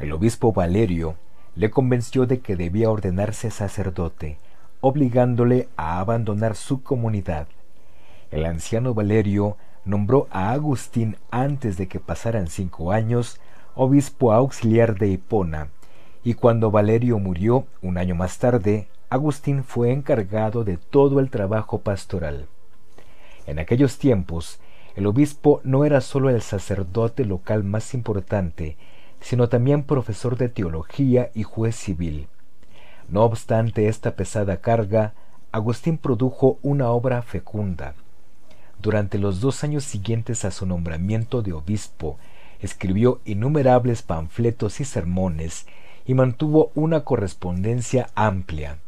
[0.00, 1.14] el obispo Valerio
[1.54, 4.38] le convenció de que debía ordenarse sacerdote,
[4.80, 7.46] obligándole a abandonar su comunidad.
[8.32, 13.40] El anciano Valerio nombró a Agustín antes de que pasaran cinco años
[13.76, 15.68] obispo auxiliar de Hipona,
[16.28, 21.80] y cuando Valerio murió un año más tarde, Agustín fue encargado de todo el trabajo
[21.80, 22.48] pastoral.
[23.46, 24.60] En aquellos tiempos,
[24.94, 28.76] el obispo no era sólo el sacerdote local más importante,
[29.22, 32.26] sino también profesor de teología y juez civil.
[33.08, 35.14] No obstante esta pesada carga,
[35.50, 37.94] Agustín produjo una obra fecunda.
[38.82, 42.18] Durante los dos años siguientes a su nombramiento de obispo,
[42.60, 45.64] escribió innumerables panfletos y sermones
[46.08, 48.78] y mantuvo una correspondencia amplia.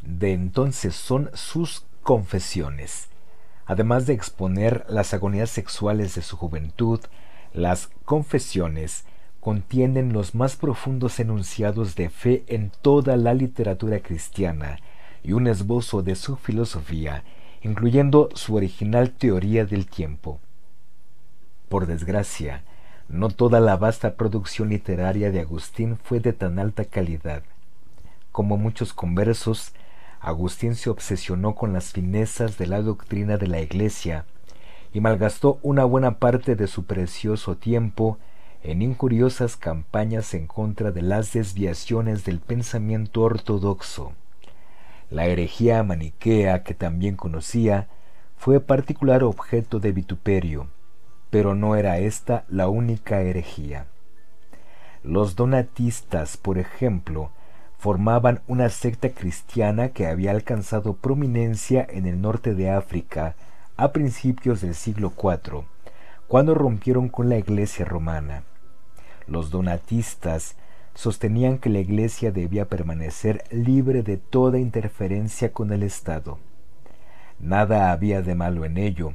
[0.00, 3.08] De entonces son sus confesiones.
[3.66, 6.98] Además de exponer las agonías sexuales de su juventud,
[7.52, 9.04] las confesiones
[9.40, 14.78] contienen los más profundos enunciados de fe en toda la literatura cristiana
[15.22, 17.22] y un esbozo de su filosofía,
[17.62, 20.40] incluyendo su original teoría del tiempo.
[21.68, 22.64] Por desgracia,
[23.10, 27.42] no toda la vasta producción literaria de Agustín fue de tan alta calidad.
[28.30, 29.72] Como muchos conversos,
[30.20, 34.26] Agustín se obsesionó con las finezas de la doctrina de la Iglesia
[34.94, 38.18] y malgastó una buena parte de su precioso tiempo
[38.62, 44.12] en incuriosas campañas en contra de las desviaciones del pensamiento ortodoxo.
[45.10, 47.88] La herejía maniquea que también conocía
[48.36, 50.68] fue particular objeto de vituperio
[51.30, 53.86] pero no era esta la única herejía.
[55.02, 57.30] Los donatistas, por ejemplo,
[57.78, 63.34] formaban una secta cristiana que había alcanzado prominencia en el norte de África
[63.78, 65.64] a principios del siglo IV,
[66.28, 68.42] cuando rompieron con la Iglesia romana.
[69.26, 70.56] Los donatistas
[70.94, 76.38] sostenían que la Iglesia debía permanecer libre de toda interferencia con el Estado.
[77.38, 79.14] Nada había de malo en ello,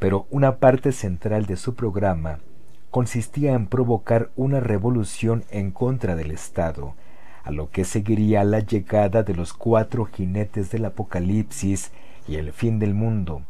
[0.00, 2.40] pero una parte central de su programa
[2.90, 6.94] consistía en provocar una revolución en contra del Estado,
[7.44, 11.92] a lo que seguiría la llegada de los cuatro jinetes del Apocalipsis
[12.26, 13.42] y el fin del mundo.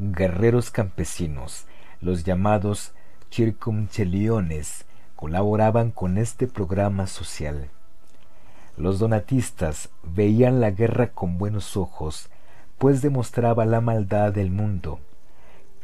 [0.00, 1.66] Guerreros campesinos,
[2.00, 2.92] los llamados
[3.30, 7.68] circumceliones, colaboraban con este programa social.
[8.76, 12.28] Los donatistas veían la guerra con buenos ojos,
[12.76, 14.98] pues demostraba la maldad del mundo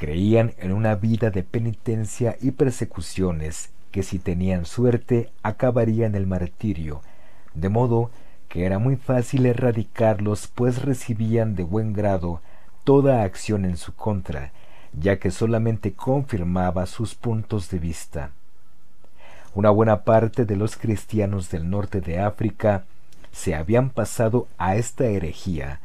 [0.01, 7.03] Creían en una vida de penitencia y persecuciones que si tenían suerte acabarían el martirio,
[7.53, 8.11] de modo
[8.49, 12.41] que era muy fácil erradicarlos pues recibían de buen grado
[12.85, 14.53] toda acción en su contra,
[14.99, 18.31] ya que solamente confirmaba sus puntos de vista.
[19.55, 22.85] Una buena parte de los cristianos del norte de África
[23.33, 25.81] se habían pasado a esta herejía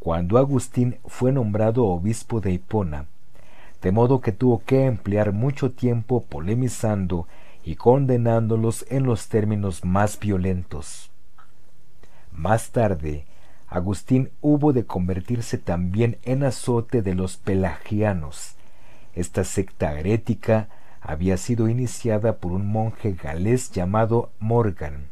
[0.00, 3.06] cuando Agustín fue nombrado obispo de Hipona,
[3.82, 7.26] de modo que tuvo que emplear mucho tiempo polemizando
[7.64, 11.10] y condenándolos en los términos más violentos.
[12.32, 13.24] Más tarde,
[13.68, 18.56] Agustín hubo de convertirse también en azote de los pelagianos.
[19.14, 20.68] Esta secta herética
[21.00, 25.08] había sido iniciada por un monje galés llamado Morgan.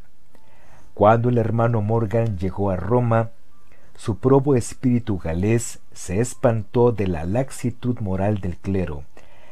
[0.95, 3.31] Cuando el hermano Morgan llegó a Roma,
[3.99, 9.03] su probo espíritu galés se espantó de la laxitud moral del clero,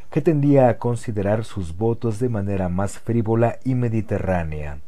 [0.08, 4.78] que tendía a considerar sus votos de manera más frívola y mediterránea.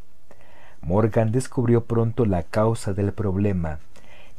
[0.81, 3.81] Morgan descubrió pronto la causa del problema,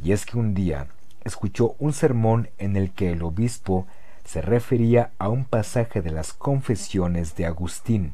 [0.02, 0.88] y es que un día
[1.26, 3.88] escuchó un sermón en el que el obispo
[4.24, 8.14] se refería a un pasaje de las confesiones de Agustín.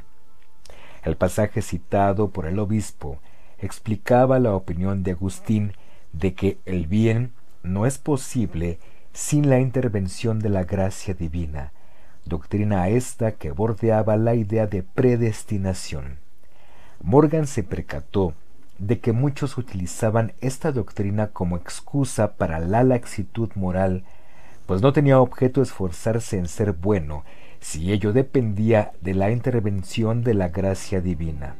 [1.03, 3.19] El pasaje citado por el obispo
[3.59, 5.73] explicaba la opinión de Agustín
[6.17, 8.79] de que el bien no es posible
[9.13, 11.71] sin la intervención de la gracia divina,
[12.25, 16.17] doctrina esta que bordeaba la idea de predestinación.
[17.01, 18.33] Morgan se percató
[18.77, 24.03] de que muchos utilizaban esta doctrina como excusa para la laxitud moral,
[24.65, 27.23] pues no tenía objeto esforzarse en ser bueno
[27.59, 31.55] si ello dependía de la intervención de la gracia divina.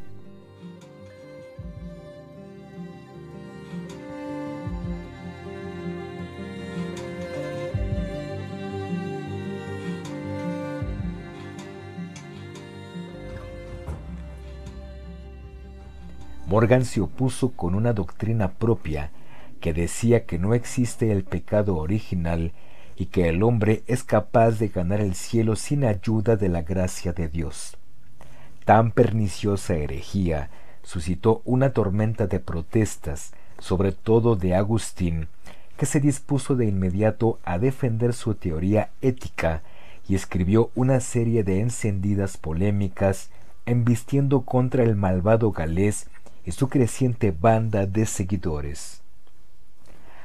[16.56, 19.12] Morgan se opuso con una doctrina propia
[19.60, 22.54] que decía que no existe el pecado original
[22.96, 27.12] y que el hombre es capaz de ganar el cielo sin ayuda de la gracia
[27.12, 27.76] de Dios.
[28.64, 30.50] Tan perniciosa herejía
[30.82, 35.28] suscitó una tormenta de protestas, sobre todo de Agustín,
[35.76, 39.62] que se dispuso de inmediato a defender su teoría ética
[40.08, 43.30] y escribió una serie de encendidas polémicas
[43.66, 46.08] embistiendo contra el malvado galés
[46.46, 49.02] y su creciente banda de seguidores.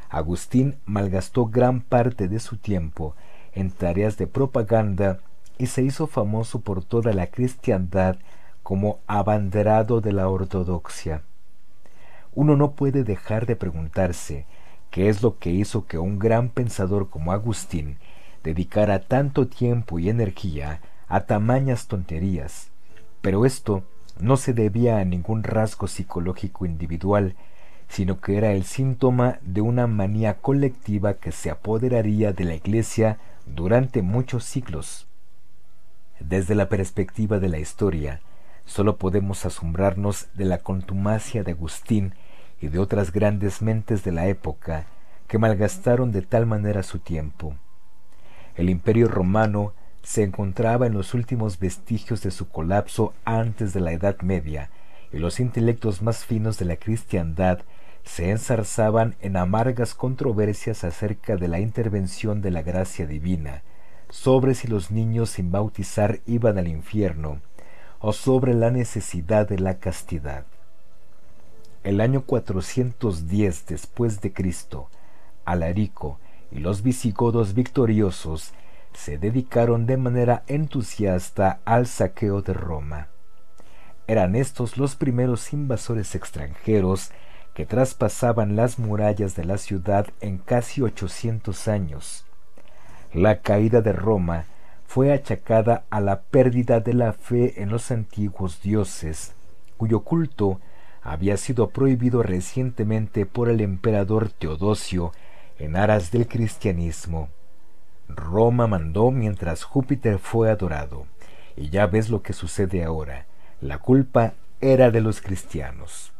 [0.08, 3.14] Agustín malgastó gran parte de su tiempo
[3.52, 5.20] en tareas de propaganda
[5.56, 8.16] y se hizo famoso por toda la cristiandad
[8.62, 11.22] como abanderado de la ortodoxia.
[12.34, 14.46] Uno no puede dejar de preguntarse
[14.90, 17.98] qué es lo que hizo que un gran pensador como Agustín
[18.42, 22.70] dedicara tanto tiempo y energía a tamañas tonterías,
[23.20, 23.84] pero esto
[24.22, 27.34] no se debía a ningún rasgo psicológico individual,
[27.88, 33.18] sino que era el síntoma de una manía colectiva que se apoderaría de la Iglesia
[33.46, 35.08] durante muchos siglos.
[36.20, 38.20] Desde la perspectiva de la historia,
[38.64, 42.14] sólo podemos asombrarnos de la contumacia de Agustín
[42.60, 44.86] y de otras grandes mentes de la época
[45.26, 47.54] que malgastaron de tal manera su tiempo.
[48.54, 53.92] El imperio romano se encontraba en los últimos vestigios de su colapso antes de la
[53.92, 54.70] Edad Media,
[55.12, 57.60] y los intelectos más finos de la cristiandad
[58.04, 63.62] se enzarzaban en amargas controversias acerca de la intervención de la gracia divina,
[64.08, 67.40] sobre si los niños sin bautizar iban al infierno,
[68.00, 70.46] o sobre la necesidad de la castidad.
[71.84, 74.88] El año 410 después de Cristo,
[75.44, 76.18] Alarico
[76.50, 78.52] y los visigodos victoriosos
[78.92, 83.08] se dedicaron de manera entusiasta al saqueo de Roma.
[84.06, 87.10] Eran estos los primeros invasores extranjeros
[87.54, 92.24] que traspasaban las murallas de la ciudad en casi ochocientos años.
[93.12, 94.44] La caída de Roma
[94.86, 99.34] fue achacada a la pérdida de la fe en los antiguos dioses,
[99.76, 100.60] cuyo culto
[101.02, 105.12] había sido prohibido recientemente por el emperador Teodosio
[105.58, 107.28] en aras del cristianismo.
[108.16, 111.06] Roma mandó mientras Júpiter fue adorado.
[111.56, 113.26] Y ya ves lo que sucede ahora.
[113.60, 116.12] La culpa era de los cristianos.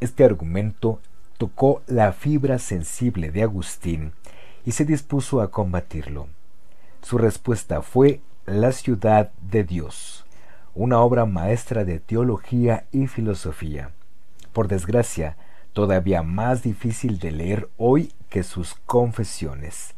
[0.00, 1.00] Este argumento
[1.38, 4.12] tocó la fibra sensible de Agustín
[4.64, 6.28] y se dispuso a combatirlo.
[7.02, 10.24] Su respuesta fue La ciudad de Dios,
[10.74, 13.92] una obra maestra de teología y filosofía.
[14.52, 15.36] Por desgracia,
[15.72, 19.94] todavía más difícil de leer hoy que sus confesiones.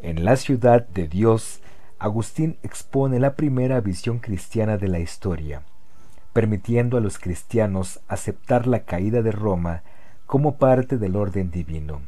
[0.00, 1.62] En la ciudad de Dios,
[1.98, 5.62] Agustín expone la primera visión cristiana de la historia,
[6.34, 9.82] permitiendo a los cristianos aceptar la caída de Roma
[10.26, 12.02] como parte del orden divino.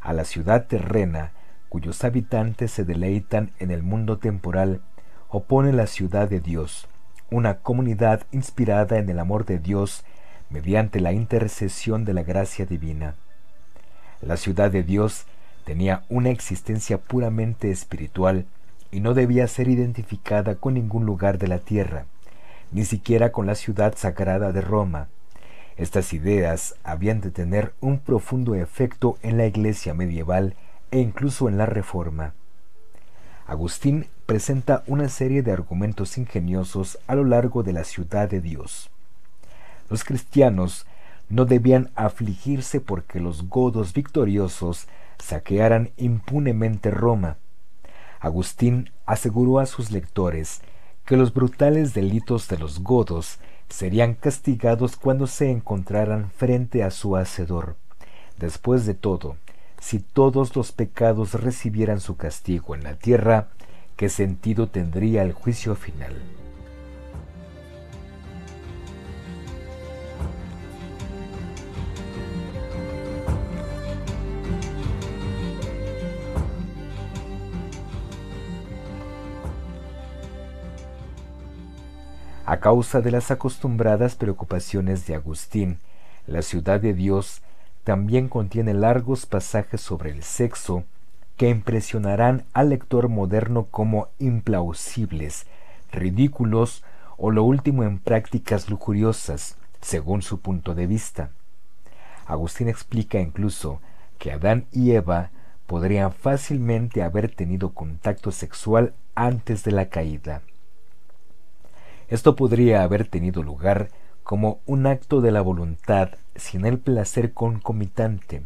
[0.00, 1.32] A la ciudad terrena,
[1.68, 4.80] cuyos habitantes se deleitan en el mundo temporal,
[5.28, 6.86] opone la ciudad de Dios,
[7.32, 10.04] una comunidad inspirada en el amor de Dios
[10.50, 13.16] mediante la intercesión de la gracia divina.
[14.20, 15.26] La ciudad de Dios
[15.64, 18.46] tenía una existencia puramente espiritual
[18.90, 22.06] y no debía ser identificada con ningún lugar de la tierra,
[22.72, 25.08] ni siquiera con la ciudad sagrada de Roma.
[25.76, 30.54] Estas ideas habían de tener un profundo efecto en la iglesia medieval
[30.90, 32.34] e incluso en la Reforma.
[33.46, 38.90] Agustín presenta una serie de argumentos ingeniosos a lo largo de la ciudad de Dios.
[39.88, 40.86] Los cristianos
[41.28, 44.86] no debían afligirse porque los godos victoriosos
[45.22, 47.36] saquearan impunemente Roma.
[48.20, 50.60] Agustín aseguró a sus lectores
[51.06, 57.16] que los brutales delitos de los godos serían castigados cuando se encontraran frente a su
[57.16, 57.76] hacedor.
[58.38, 59.36] Después de todo,
[59.80, 63.48] si todos los pecados recibieran su castigo en la tierra,
[63.96, 66.41] ¿qué sentido tendría el juicio final?
[82.52, 85.78] A causa de las acostumbradas preocupaciones de Agustín,
[86.26, 87.40] la ciudad de Dios
[87.82, 90.84] también contiene largos pasajes sobre el sexo
[91.38, 95.46] que impresionarán al lector moderno como implausibles,
[95.92, 96.84] ridículos
[97.16, 101.30] o lo último en prácticas lujuriosas, según su punto de vista.
[102.26, 103.80] Agustín explica incluso
[104.18, 105.30] que Adán y Eva
[105.66, 110.42] podrían fácilmente haber tenido contacto sexual antes de la caída.
[112.12, 113.88] Esto podría haber tenido lugar
[114.22, 118.42] como un acto de la voluntad sin el placer concomitante.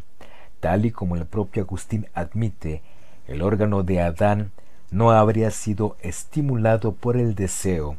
[0.60, 2.82] Tal y como el propio Agustín admite,
[3.26, 4.52] el órgano de Adán
[4.92, 7.96] no habría sido estimulado por el deseo,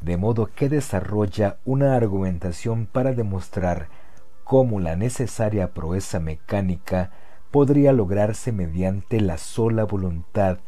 [0.00, 3.88] de modo que desarrolla una argumentación para demostrar
[4.42, 7.10] cómo la necesaria proeza mecánica
[7.50, 10.60] podría lograrse mediante la sola voluntad.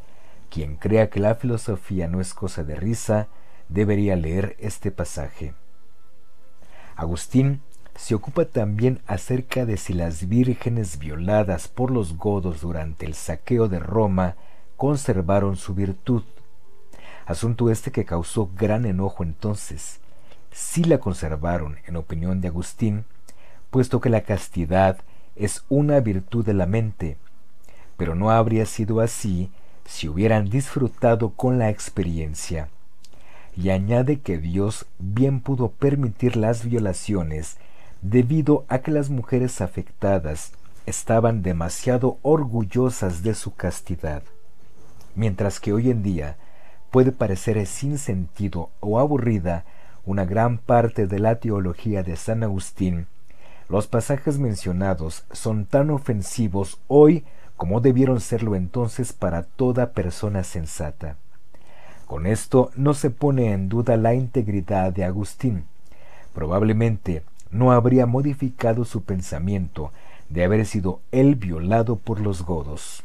[0.51, 3.29] Quien crea que la filosofía no es cosa de risa,
[3.73, 5.55] debería leer este pasaje.
[6.95, 7.63] Agustín
[7.97, 13.69] se ocupa también acerca de si las vírgenes violadas por los godos durante el saqueo
[13.69, 14.37] de Roma
[14.77, 16.23] conservaron su virtud.
[17.27, 20.01] Asunto este que causó gran enojo entonces.
[20.51, 23.05] Sí la conservaron, en opinión de Agustín,
[23.71, 24.99] puesto que la castidad
[25.35, 27.17] es una virtud de la mente,
[27.97, 29.51] pero no habría sido así
[29.87, 32.69] si hubieran disfrutado con la experiencia
[33.57, 37.59] y añade que Dios bien pudo permitir las violaciones
[38.01, 40.53] debido a que las mujeres afectadas
[40.87, 44.23] estaban demasiado orgullosas de su castidad,
[45.15, 46.37] mientras que hoy en día
[46.91, 49.65] puede parecer sin sentido o aburrida
[50.05, 53.07] una gran parte de la teología de San Agustín,
[53.69, 57.25] los pasajes mencionados son tan ofensivos hoy
[57.57, 61.17] como debieron serlo entonces para toda persona sensata.
[62.13, 65.65] Con esto no se pone en duda la integridad de Agustín.
[66.35, 69.93] Probablemente no habría modificado su pensamiento
[70.29, 73.03] de haber sido él violado por los godos.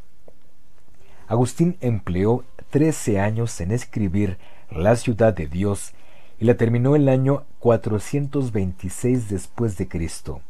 [1.30, 4.40] Agustín empleó trece años en escribir
[4.70, 5.94] La ciudad de Dios
[6.38, 10.42] y la terminó el año 426 después de Cristo,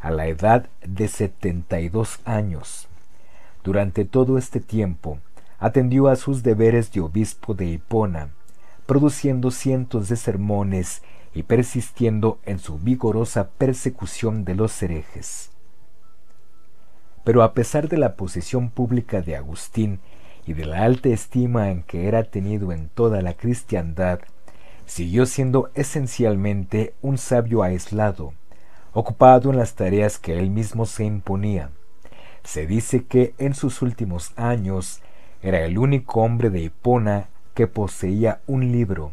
[0.00, 2.88] a la edad de 72 años.
[3.62, 5.18] Durante todo este tiempo,
[5.58, 8.30] atendió a sus deberes de obispo de Hipona,
[8.86, 11.02] produciendo cientos de sermones
[11.34, 15.50] y persistiendo en su vigorosa persecución de los herejes.
[17.24, 20.00] Pero a pesar de la posición pública de Agustín
[20.46, 24.20] y de la alta estima en que era tenido en toda la cristiandad,
[24.86, 28.32] siguió siendo esencialmente un sabio aislado,
[28.92, 31.70] ocupado en las tareas que él mismo se imponía.
[32.44, 35.02] Se dice que en sus últimos años
[35.42, 39.12] era el único hombre de Hipona que poseía un libro.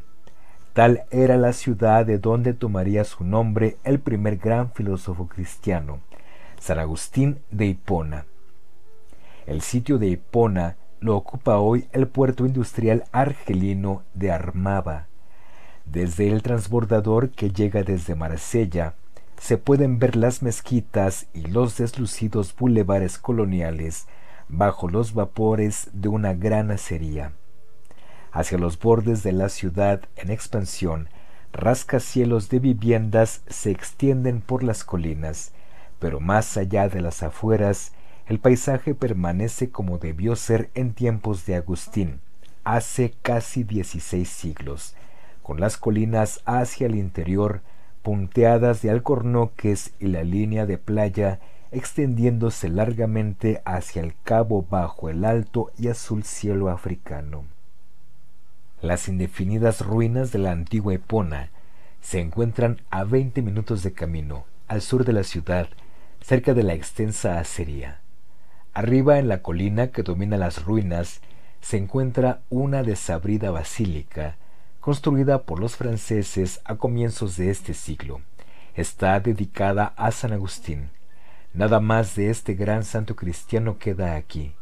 [0.73, 5.99] Tal era la ciudad de donde tomaría su nombre el primer gran filósofo cristiano,
[6.59, 8.25] San Agustín de Hipona.
[9.45, 15.07] El sitio de Hipona lo ocupa hoy el puerto industrial argelino de Armaba.
[15.85, 18.95] Desde el transbordador que llega desde Marsella,
[19.37, 24.07] se pueden ver las mezquitas y los deslucidos bulevares coloniales
[24.47, 27.33] bajo los vapores de una gran acería.
[28.31, 31.09] Hacia los bordes de la ciudad en expansión,
[31.51, 35.51] rascacielos de viviendas se extienden por las colinas,
[35.99, 37.93] pero más allá de las afueras,
[38.27, 42.21] el paisaje permanece como debió ser en tiempos de Agustín,
[42.63, 44.95] hace casi 16 siglos,
[45.43, 47.61] con las colinas hacia el interior,
[48.01, 51.39] punteadas de alcornoques y la línea de playa
[51.73, 57.45] extendiéndose largamente hacia el cabo bajo el alto y azul cielo africano.
[58.81, 61.49] Las indefinidas ruinas de la antigua Epona
[62.01, 65.69] se encuentran a veinte minutos de camino, al sur de la ciudad,
[66.21, 68.01] cerca de la extensa acería.
[68.73, 71.21] Arriba en la colina que domina las ruinas
[71.61, 74.35] se encuentra una desabrida basílica,
[74.81, 78.21] construida por los franceses a comienzos de este siglo.
[78.75, 80.89] Está dedicada a San Agustín,
[81.53, 84.53] Nada más de este gran santo cristiano queda aquí.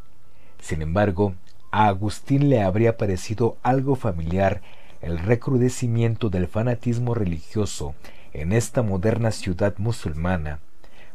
[0.60, 1.34] Sin embargo,
[1.70, 4.60] a Agustín le habría parecido algo familiar
[5.00, 7.94] el recrudecimiento del fanatismo religioso
[8.34, 10.60] en esta moderna ciudad musulmana,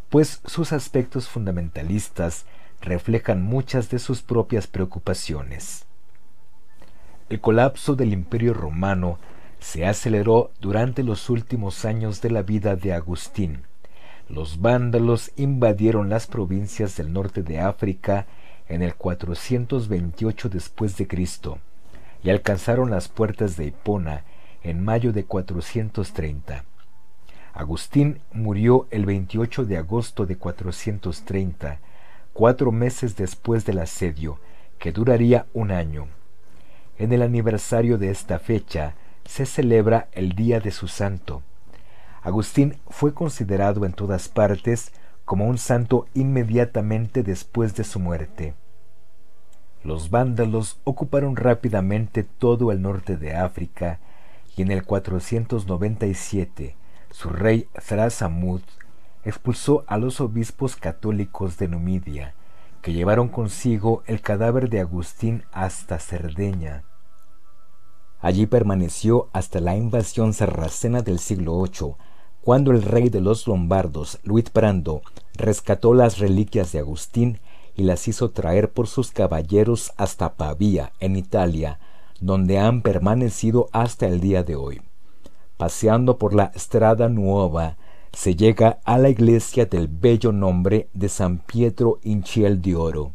[0.09, 2.45] pues sus aspectos fundamentalistas
[2.81, 5.85] reflejan muchas de sus propias preocupaciones.
[7.29, 9.19] El colapso del imperio romano
[9.59, 13.66] se aceleró durante los últimos años de la vida de Agustín,
[14.29, 18.25] los vándalos invadieron las provincias del norte de África
[18.67, 21.59] en el 428 después de Cristo
[22.23, 24.23] y alcanzaron las puertas de Hipona
[24.63, 26.65] en mayo de 430.
[27.53, 31.79] Agustín murió el 28 de agosto de 430,
[32.33, 34.39] cuatro meses después del asedio,
[34.77, 36.07] que duraría un año.
[36.99, 38.93] En el aniversario de esta fecha
[39.25, 41.41] se celebra el Día de su Santo,
[42.27, 44.91] Agustín fue considerado en todas partes
[45.23, 48.53] como un santo inmediatamente después de su muerte.
[49.81, 54.01] Los vándalos ocuparon rápidamente todo el norte de África
[54.57, 56.75] y en el 497
[57.11, 58.59] su rey Thrasamud
[59.23, 62.33] expulsó a los obispos católicos de Numidia,
[62.81, 66.83] que llevaron consigo el cadáver de Agustín hasta Cerdeña.
[68.19, 71.95] Allí permaneció hasta la invasión sarracena del siglo VIII,
[72.47, 75.01] cuando el rey de los lombardos, Luis Brando,
[75.35, 77.41] rescató las reliquias de Agustín
[77.75, 81.77] y las hizo traer por sus caballeros hasta Pavía, en Italia,
[82.21, 84.81] donde han permanecido hasta el día de hoy.
[85.57, 87.75] Paseando por la Strada Nuova,
[88.13, 93.11] se llega a la iglesia del bello nombre de San Pietro Inchiel de Oro.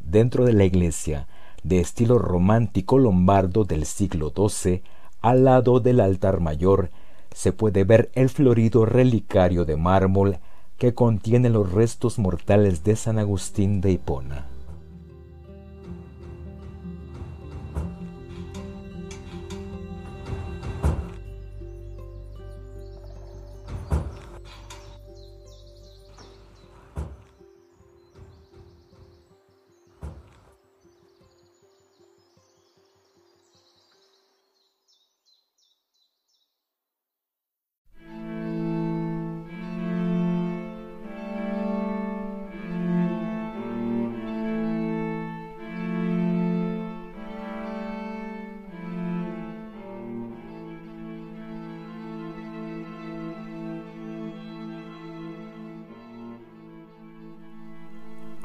[0.00, 1.28] Dentro de la iglesia,
[1.62, 4.82] de estilo romántico lombardo del siglo XII,
[5.20, 6.90] al lado del altar mayor,
[7.34, 10.38] se puede ver el florido relicario de mármol
[10.78, 14.49] que contiene los restos mortales de San Agustín de Hipona.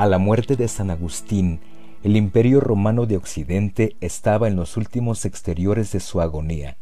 [0.05, 1.59] A la muerte de San Agustín,
[2.03, 6.77] el imperio romano de Occidente estaba en los últimos exteriores de su agonía.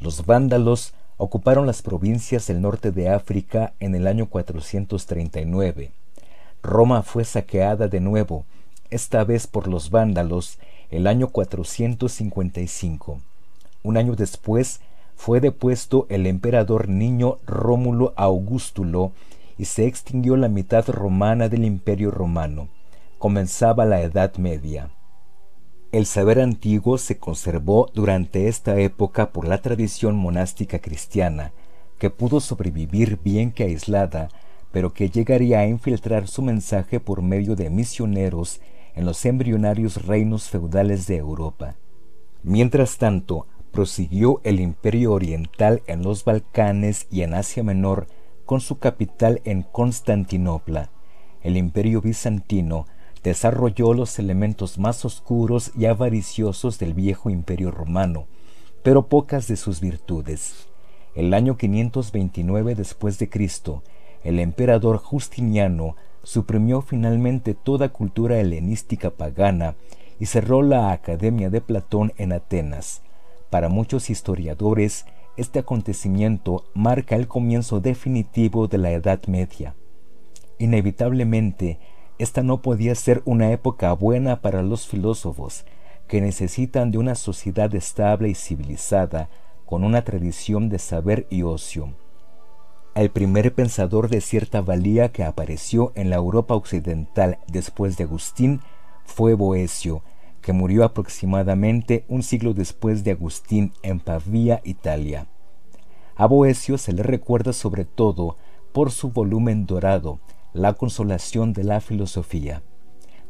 [0.00, 5.92] Los vándalos ocuparon las provincias del norte de África en el año 439.
[6.60, 8.44] Roma fue saqueada de nuevo,
[8.90, 10.58] esta vez por los vándalos,
[10.90, 13.20] el año 455.
[13.84, 14.80] Un año después
[15.14, 19.12] fue depuesto el emperador niño Rómulo Augustulo
[19.58, 22.68] y se extinguió la mitad romana del imperio romano.
[23.18, 24.90] Comenzaba la Edad Media.
[25.92, 31.52] El saber antiguo se conservó durante esta época por la tradición monástica cristiana,
[31.98, 34.28] que pudo sobrevivir bien que aislada,
[34.72, 38.60] pero que llegaría a infiltrar su mensaje por medio de misioneros
[38.94, 41.76] en los embrionarios reinos feudales de Europa.
[42.42, 48.06] Mientras tanto, prosiguió el imperio oriental en los Balcanes y en Asia Menor
[48.46, 50.88] con su capital en Constantinopla.
[51.42, 52.86] El imperio bizantino
[53.22, 58.26] desarrolló los elementos más oscuros y avariciosos del viejo imperio romano,
[58.82, 60.68] pero pocas de sus virtudes.
[61.14, 63.82] El año 529 después de Cristo,
[64.22, 69.74] el emperador Justiniano suprimió finalmente toda cultura helenística pagana
[70.18, 73.02] y cerró la Academia de Platón en Atenas.
[73.50, 75.06] Para muchos historiadores,
[75.36, 79.74] este acontecimiento marca el comienzo definitivo de la Edad Media.
[80.58, 81.78] Inevitablemente,
[82.18, 85.64] esta no podía ser una época buena para los filósofos,
[86.08, 89.28] que necesitan de una sociedad estable y civilizada,
[89.66, 91.90] con una tradición de saber y ocio.
[92.94, 98.62] El primer pensador de cierta valía que apareció en la Europa occidental después de Agustín
[99.04, 100.02] fue Boecio,
[100.46, 105.26] que murió aproximadamente un siglo después de Agustín en Pavía, Italia.
[106.14, 108.36] A Boecio se le recuerda sobre todo
[108.70, 110.20] por su volumen dorado,
[110.52, 112.62] La consolación de la filosofía.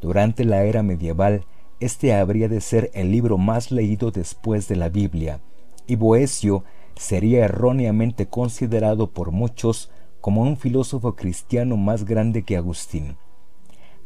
[0.02, 1.46] Durante la era medieval,
[1.80, 5.40] este habría de ser el libro más leído después de la Biblia,
[5.86, 6.64] y Boecio
[6.96, 9.90] sería erróneamente considerado por muchos
[10.20, 13.16] como un filósofo cristiano más grande que Agustín.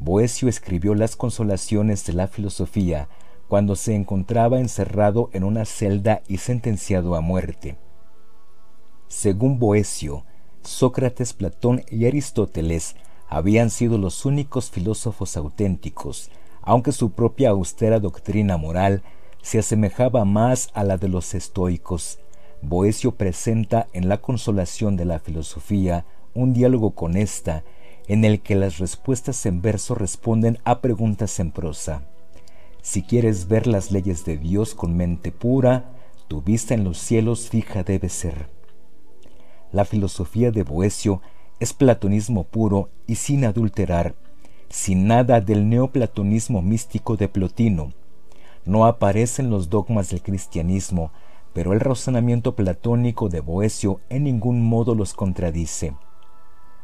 [0.01, 3.09] Boecio escribió las consolaciones de la filosofía
[3.49, 7.77] cuando se encontraba encerrado en una celda y sentenciado a muerte.
[9.09, 10.25] Según Boecio,
[10.63, 12.97] Sócrates, Platón y Aristóteles
[13.29, 16.31] habían sido los únicos filósofos auténticos,
[16.63, 19.03] aunque su propia austera doctrina moral
[19.43, 22.19] se asemejaba más a la de los estoicos.
[22.63, 27.65] Boecio presenta en la consolación de la filosofía un diálogo con ésta,
[28.11, 32.03] en el que las respuestas en verso responden a preguntas en prosa.
[32.83, 35.93] Si quieres ver las leyes de Dios con mente pura,
[36.27, 38.49] tu vista en los cielos fija debe ser.
[39.73, 41.23] La filosofía de Boecio
[41.61, 44.15] es platonismo puro y sin adulterar,
[44.69, 47.93] sin nada del neoplatonismo místico de Plotino,
[48.65, 51.13] no aparecen los dogmas del cristianismo,
[51.53, 55.95] pero el razonamiento platónico de Boecio en ningún modo los contradice.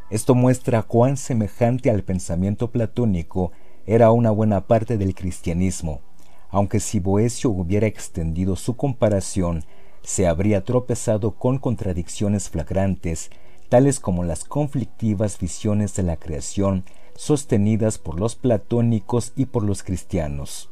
[0.08, 3.50] Esto muestra cuán semejante al pensamiento platónico
[3.86, 6.00] era una buena parte del cristianismo,
[6.48, 9.64] aunque si Boecio hubiera extendido su comparación,
[10.02, 13.30] se habría tropezado con contradicciones flagrantes,
[13.68, 16.84] tales como las conflictivas visiones de la creación
[17.16, 20.70] sostenidas por los platónicos y por los cristianos.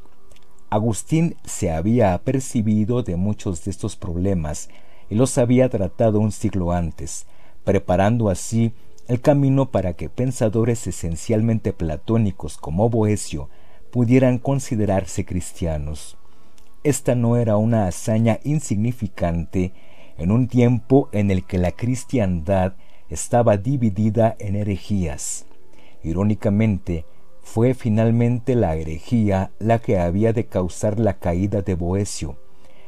[0.70, 4.68] Agustín se había apercibido de muchos de estos problemas
[5.10, 7.26] y los había tratado un siglo antes,
[7.64, 8.72] preparando así
[9.06, 13.50] el camino para que pensadores esencialmente platónicos como Boecio
[13.90, 16.16] pudieran considerarse cristianos.
[16.82, 19.72] Esta no era una hazaña insignificante
[20.18, 22.74] en un tiempo en el que la cristiandad
[23.08, 25.46] estaba dividida en herejías.
[26.02, 27.04] Irónicamente,
[27.42, 32.36] fue finalmente la herejía la que había de causar la caída de Boecio.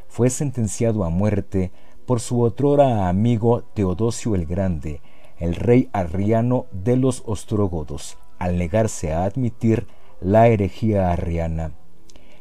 [0.08, 1.72] Fue sentenciado a muerte
[2.06, 5.02] por su otrora amigo Teodosio el Grande,
[5.38, 9.86] el rey arriano de los ostrógodos, al negarse a admitir
[10.20, 11.72] la herejía arriana.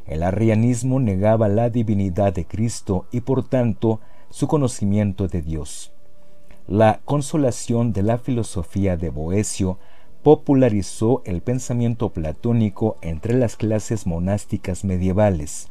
[0.06, 5.92] El arrianismo negaba la divinidad de Cristo y por tanto su conocimiento de Dios.
[6.68, 9.78] La consolación de la filosofía de Boecio
[10.22, 15.68] popularizó el pensamiento platónico entre las clases monásticas medievales.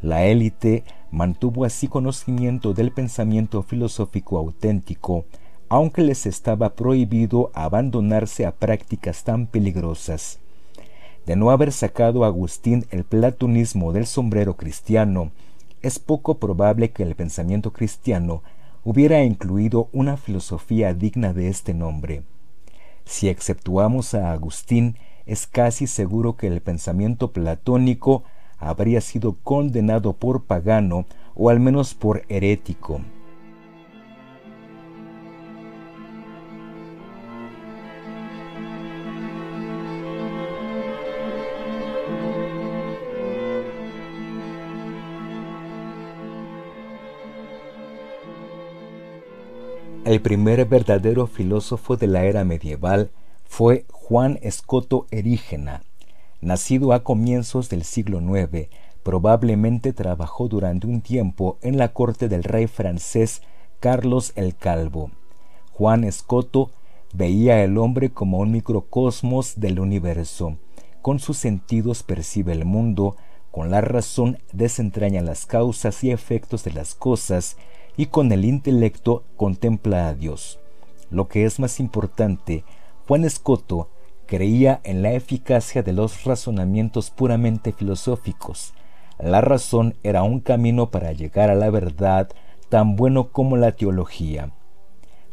[0.00, 5.24] La élite mantuvo así conocimiento del pensamiento filosófico auténtico,
[5.72, 10.38] aunque les estaba prohibido abandonarse a prácticas tan peligrosas.
[11.24, 15.30] De no haber sacado Agustín el platonismo del sombrero cristiano,
[15.80, 18.42] es poco probable que el pensamiento cristiano
[18.84, 22.22] hubiera incluido una filosofía digna de este nombre.
[23.06, 28.24] Si exceptuamos a Agustín, es casi seguro que el pensamiento platónico
[28.58, 33.00] habría sido condenado por pagano o al menos por herético.
[50.04, 53.12] El primer verdadero filósofo de la era medieval
[53.44, 55.84] fue Juan Escoto Erígena.
[56.40, 58.68] Nacido a comienzos del siglo IX,
[59.04, 63.42] probablemente trabajó durante un tiempo en la corte del rey francés
[63.78, 65.12] Carlos el Calvo.
[65.70, 66.72] Juan Escoto
[67.14, 70.56] veía el hombre como un microcosmos del universo.
[71.00, 73.16] Con sus sentidos percibe el mundo,
[73.52, 77.56] con la razón desentraña las causas y efectos de las cosas
[77.96, 80.58] y con el intelecto contempla a Dios.
[81.10, 82.64] Lo que es más importante,
[83.06, 83.88] Juan Escoto
[84.26, 88.72] creía en la eficacia de los razonamientos puramente filosóficos.
[89.18, 92.30] La razón era un camino para llegar a la verdad
[92.68, 94.52] tan bueno como la teología.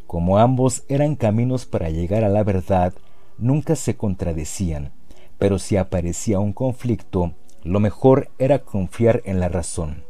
[0.05, 2.93] Como ambos eran caminos para llegar a la verdad,
[3.37, 4.91] nunca se contradecían,
[5.37, 7.33] pero si aparecía un conflicto,
[7.63, 10.03] lo mejor era confiar en la razón.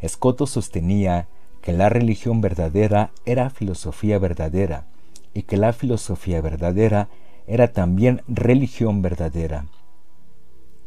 [0.00, 1.28] Escoto sostenía
[1.62, 4.86] que la religión verdadera era filosofía verdadera
[5.32, 7.08] y que la filosofía verdadera
[7.46, 9.66] era también religión verdadera.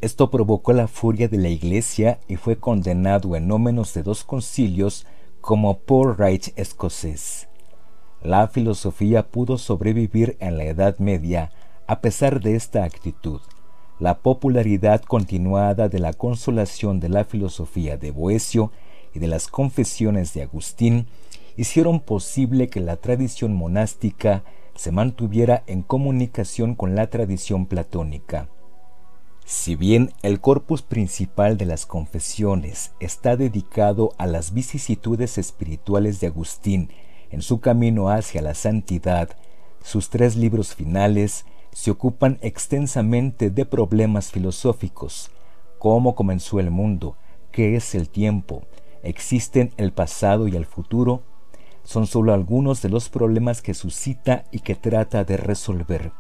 [0.02, 4.24] Esto provocó la furia de la Iglesia y fue condenado en no menos de dos
[4.24, 5.08] concilios
[5.42, 7.48] como por Reich escocés.
[8.22, 11.52] La filosofía pudo sobrevivir en la Edad Media
[11.88, 13.40] a pesar de esta actitud.
[14.00, 18.72] La popularidad continuada de la consolación de la filosofía de Boecio
[19.16, 21.08] y de las confesiones de Agustín
[21.58, 24.44] hicieron posible que la tradición monástica
[24.76, 28.50] se mantuviera en comunicación con la tradición platónica.
[29.46, 36.28] Si bien el corpus principal de las confesiones está dedicado a las vicisitudes espirituales de
[36.28, 36.90] Agustín
[37.32, 39.30] en su camino hacia la santidad,
[39.82, 45.30] sus tres libros finales se ocupan extensamente de problemas filosóficos,
[45.78, 47.16] cómo comenzó el mundo,
[47.52, 48.64] qué es el tiempo,
[49.06, 51.24] existen el pasado y el futuro,
[51.84, 56.12] son sólo algunos de los problemas que suscita y que trata de resolver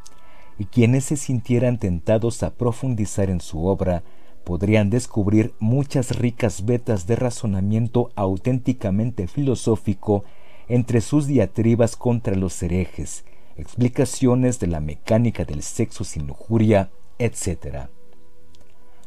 [0.58, 4.04] y quienes se sintieran tentados a profundizar en su obra
[4.44, 10.24] podrían descubrir muchas ricas vetas de razonamiento auténticamente filosófico
[10.68, 13.26] entre sus diatribas contra los herejes,
[13.58, 17.90] explicaciones de la mecánica del sexo sin lujuria, etc.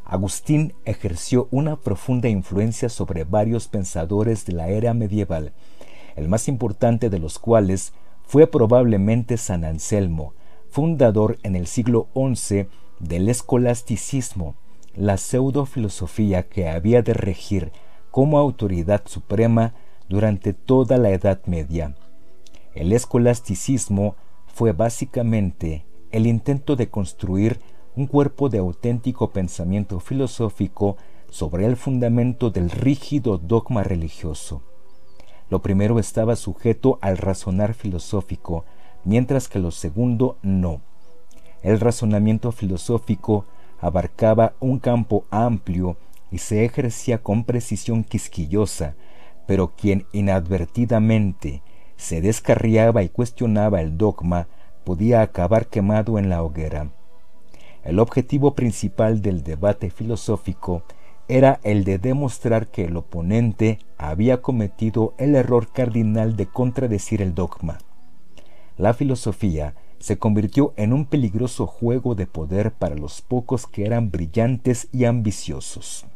[0.09, 5.52] Agustín ejerció una profunda influencia sobre varios pensadores de la era medieval,
[6.16, 7.92] el más importante de los cuales
[8.24, 10.32] fue probablemente San Anselmo,
[10.70, 14.54] fundador en el siglo XI del escolasticismo,
[14.96, 17.70] la pseudofilosofía que había de regir
[18.11, 19.74] como autoridad suprema
[20.09, 21.94] durante toda la Edad Media.
[22.74, 27.61] El escolasticismo fue básicamente el intento de construir
[27.99, 30.96] un cuerpo de auténtico pensamiento filosófico
[31.30, 34.62] sobre el fundamento del rígido dogma religioso.
[35.51, 38.64] Lo primero estaba sujeto al razonar filosófico,
[39.03, 40.80] mientras que lo segundo no.
[41.64, 43.46] El razonamiento filosófico
[43.80, 45.96] abarcaba un campo amplio
[46.30, 48.94] y se ejercía con precisión quisquillosa,
[49.49, 51.62] pero quien inadvertidamente
[51.96, 54.46] se descarriaba y cuestionaba el dogma
[54.84, 56.92] podía acabar quemado en la hoguera.
[57.85, 60.83] El objetivo principal del debate filosófico
[61.29, 67.35] era el de demostrar que el oponente había cometido el error cardinal de contradecir el
[67.35, 67.79] dogma
[68.79, 74.11] la filosofía se convirtió en un peligroso juego de poder para los pocos que eran
[74.11, 76.07] brillantes y ambiciosos.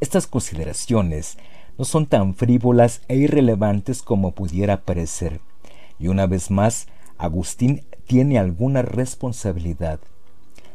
[0.00, 1.36] Estas consideraciones
[1.76, 5.40] no son tan frívolas e irrelevantes como pudiera parecer,
[5.98, 6.88] y una vez más,
[7.18, 10.00] Agustín tiene alguna responsabilidad.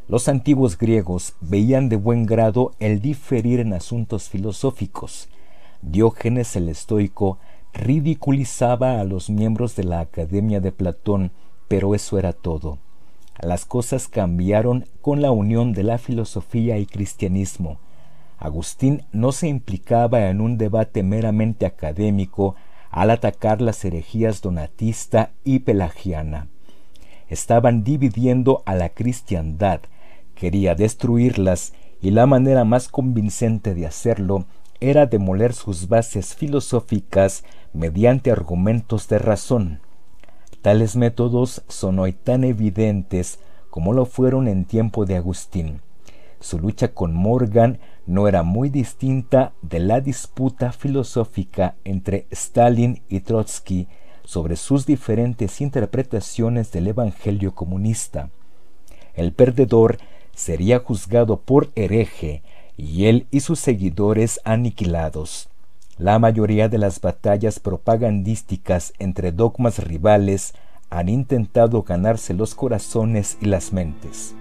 [0.09, 5.29] Los antiguos griegos veían de buen grado el diferir en asuntos filosóficos.
[5.83, 7.37] Diógenes el estoico
[7.73, 11.31] ridiculizaba a los miembros de la Academia de Platón,
[11.67, 12.79] pero eso era todo.
[13.39, 17.77] Las cosas cambiaron con la unión de la filosofía y cristianismo.
[18.39, 22.55] Agustín no se implicaba en un debate meramente académico
[22.89, 26.47] al atacar las herejías donatista y pelagiana.
[27.27, 29.81] Estaban dividiendo a la cristiandad,
[30.39, 34.45] quería destruirlas y la manera más convincente de hacerlo
[34.79, 39.81] era demoler sus bases filosóficas mediante argumentos de razón.
[40.61, 45.81] Tales métodos son hoy tan evidentes como lo fueron en tiempo de Agustín.
[46.39, 53.19] Su lucha con Morgan no era muy distinta de la disputa filosófica entre Stalin y
[53.19, 53.89] Trotsky
[54.23, 58.29] sobre sus diferentes interpretaciones del Evangelio comunista.
[59.15, 59.97] El perdedor
[60.39, 62.43] sería juzgado por hereje
[62.77, 65.49] y él y sus seguidores aniquilados.
[65.97, 70.53] La mayoría de las batallas propagandísticas entre dogmas rivales
[70.89, 74.33] han intentado ganarse los corazones y las mentes.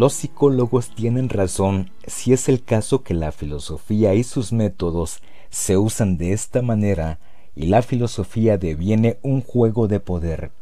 [0.00, 5.20] Los psicólogos tienen razón si es el caso que la filosofía y sus métodos
[5.50, 7.18] se usan de esta manera
[7.54, 10.52] y la filosofía deviene un juego de poder.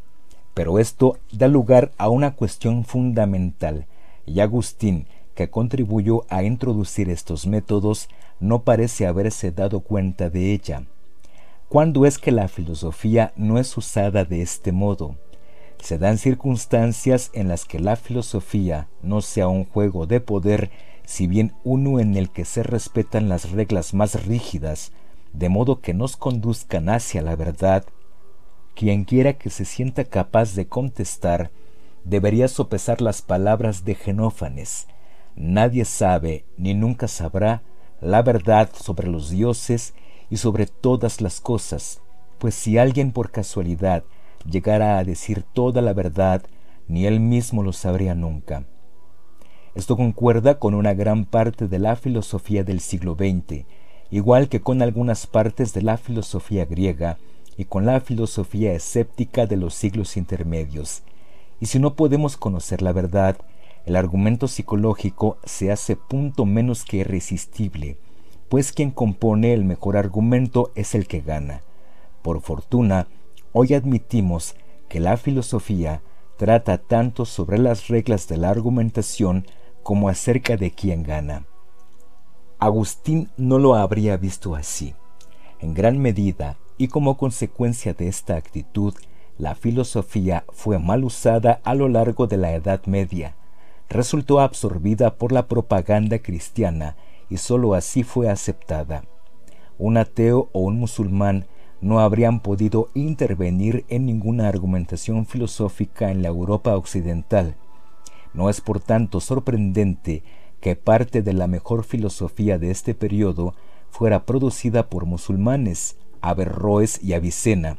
[0.53, 3.85] Pero esto da lugar a una cuestión fundamental,
[4.25, 8.09] y Agustín, que contribuyó a introducir estos métodos,
[8.41, 10.83] no parece haberse dado cuenta de ella.
[11.69, 15.15] ¿Cuándo es que la filosofía no es usada de este modo?
[15.79, 20.71] Se dan circunstancias en las que la filosofía no sea un juego de poder,
[21.05, 24.91] si bien uno en el que se respetan las reglas más rígidas,
[25.33, 27.85] de modo que nos conduzcan hacia la verdad,
[28.75, 31.51] quien quiera que se sienta capaz de contestar
[32.03, 34.87] debería sopesar las palabras de Genófanes.
[35.35, 37.61] Nadie sabe ni nunca sabrá
[38.01, 39.93] la verdad sobre los dioses
[40.29, 42.01] y sobre todas las cosas,
[42.37, 44.03] pues si alguien por casualidad
[44.45, 46.43] llegara a decir toda la verdad,
[46.87, 48.65] ni él mismo lo sabría nunca.
[49.75, 53.65] Esto concuerda con una gran parte de la filosofía del siglo XX,
[54.11, 57.17] igual que con algunas partes de la filosofía griega
[57.55, 61.03] y con la filosofía escéptica de los siglos intermedios.
[61.59, 63.37] Y si no podemos conocer la verdad,
[63.85, 67.97] el argumento psicológico se hace punto menos que irresistible,
[68.49, 71.61] pues quien compone el mejor argumento es el que gana.
[72.21, 73.07] Por fortuna,
[73.59, 74.55] hoy admitimos
[74.87, 76.01] que la filosofía
[76.37, 79.45] trata tanto sobre las reglas de la argumentación
[79.83, 81.45] como acerca de quién gana.
[82.57, 84.95] Agustín no lo habría visto así.
[85.59, 88.93] En gran medida, y como consecuencia de esta actitud,
[89.37, 93.35] la filosofía fue mal usada a lo largo de la Edad Media,
[93.89, 96.95] resultó absorbida por la propaganda cristiana
[97.29, 99.03] y sólo así fue aceptada.
[99.77, 101.45] Un ateo o un musulmán
[101.81, 107.55] no habrían podido intervenir en ninguna argumentación filosófica en la Europa occidental.
[108.33, 110.23] No es por tanto sorprendente
[110.59, 113.53] que parte de la mejor filosofía de este periodo
[113.89, 117.77] fuera producida por musulmanes, Averroes y Avicena,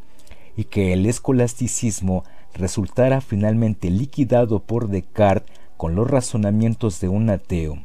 [0.57, 2.24] y que el escolasticismo
[2.55, 7.78] resultara finalmente liquidado por Descartes con los razonamientos de un ateo.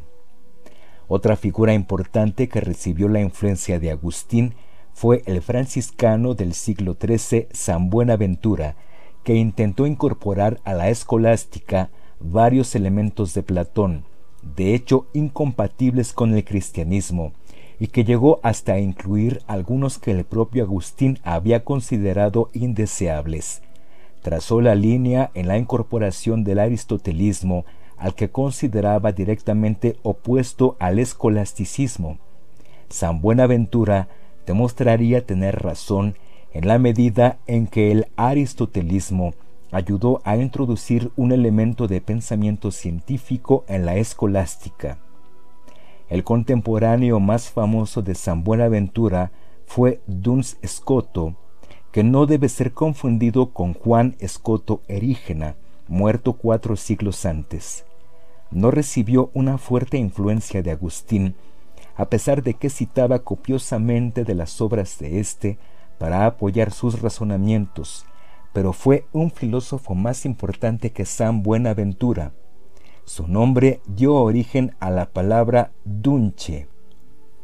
[1.07, 4.55] Otra figura importante que recibió la influencia de Agustín
[4.95, 8.77] fue el franciscano del siglo XIII San Buenaventura,
[9.25, 11.89] que intentó incorporar a la escolástica
[12.21, 14.05] varios elementos de Platón,
[14.55, 17.33] de hecho incompatibles con el cristianismo,
[17.77, 23.63] y que llegó hasta incluir algunos que el propio Agustín había considerado indeseables.
[24.21, 27.65] Trazó la línea en la incorporación del aristotelismo
[27.97, 32.17] al que consideraba directamente opuesto al escolasticismo.
[32.87, 34.07] San Buenaventura
[34.45, 36.15] demostraría tener razón
[36.53, 39.33] en la medida en que el aristotelismo
[39.71, 44.97] ayudó a introducir un elemento de pensamiento científico en la escolástica.
[46.07, 49.31] El contemporáneo más famoso de San Buenaventura
[49.65, 51.35] fue Duns Scoto,
[51.91, 55.55] que no debe ser confundido con Juan Escoto Erígena,
[55.87, 57.85] muerto cuatro siglos antes.
[58.51, 61.35] No recibió una fuerte influencia de Agustín,
[61.95, 65.57] a pesar de que citaba copiosamente de las obras de éste
[65.97, 68.05] para apoyar sus razonamientos,
[68.53, 72.33] pero fue un filósofo más importante que San Buenaventura.
[73.05, 76.67] Su nombre dio origen a la palabra dunche.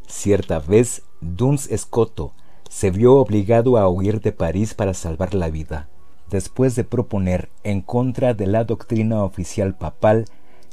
[0.07, 2.33] Cierta vez, Duns Escoto
[2.69, 5.89] se vio obligado a huir de París para salvar la vida
[6.31, 10.25] después de proponer, en contra de la doctrina oficial papal,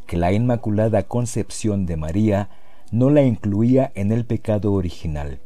[0.07, 2.49] que la Inmaculada Concepción de María
[2.91, 5.41] no la incluía en el pecado original.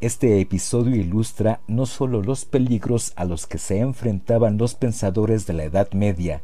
[0.00, 5.54] Este episodio ilustra no sólo los peligros a los que se enfrentaban los pensadores de
[5.54, 6.42] la Edad Media,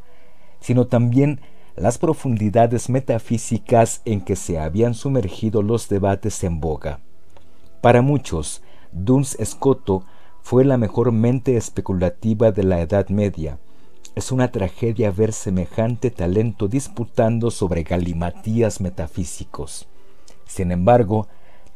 [0.59, 1.39] sino también
[1.75, 6.99] las profundidades metafísicas en que se habían sumergido los debates en boga.
[7.81, 10.03] Para muchos, Duns Scoto
[10.41, 13.59] fue la mejor mente especulativa de la Edad Media.
[14.15, 19.87] Es una tragedia ver semejante talento disputando sobre galimatías metafísicos.
[20.53, 21.27] Sin embargo,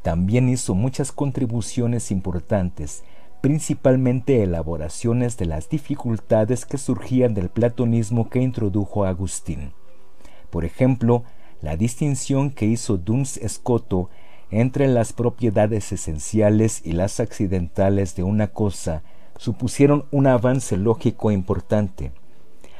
[0.03, 3.03] también hizo muchas contribuciones importantes,
[3.41, 9.71] principalmente elaboraciones de las dificultades que surgían del platonismo que introdujo Agustín.
[10.51, 11.23] Por ejemplo,
[11.59, 14.11] la distinción que hizo Duns Scoto
[14.51, 19.01] entre las propiedades esenciales y las accidentales de una cosa
[19.37, 22.11] supusieron un avance lógico importante.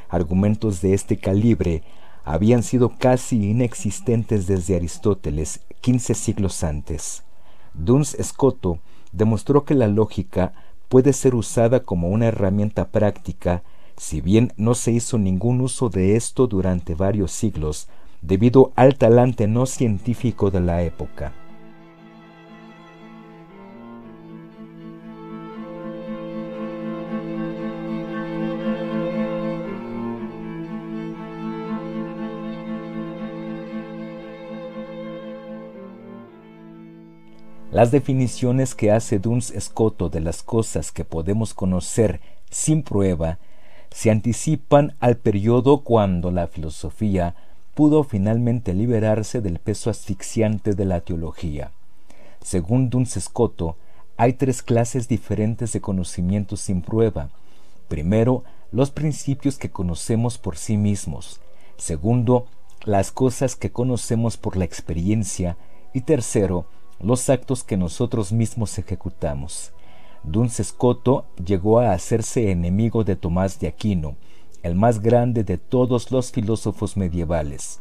[0.09, 1.81] Argumentos de este calibre
[2.27, 7.23] habían sido casi inexistentes desde Aristóteles quince siglos antes.
[7.73, 8.79] Duns Scoto
[9.13, 10.51] demostró que la lógica
[10.89, 13.63] puede ser usada como una herramienta práctica,
[13.95, 17.87] si bien no se hizo ningún uso de esto durante varios siglos,
[18.21, 21.33] debido al talante no científico de la época.
[37.77, 43.37] Las definiciones que hace Duns Scoto de las cosas que podemos conocer sin prueba
[43.91, 47.35] se anticipan al periodo cuando la filosofía
[47.75, 51.69] pudo finalmente liberarse del peso asfixiante de la teología.
[52.43, 53.75] Según Duns Scoto,
[54.17, 57.29] hay tres clases diferentes de conocimientos sin prueba.
[57.89, 61.41] Primero, los principios que conocemos por sí mismos.
[61.77, 62.47] Segundo,
[62.85, 65.57] las cosas que conocemos por la experiencia.
[65.93, 66.65] Y tercero,
[66.99, 69.71] los actos que nosotros mismos ejecutamos.
[70.23, 74.15] Duns Scoto llegó a hacerse enemigo de Tomás de Aquino,
[74.63, 77.79] el más grande de todos los filósofos medievales.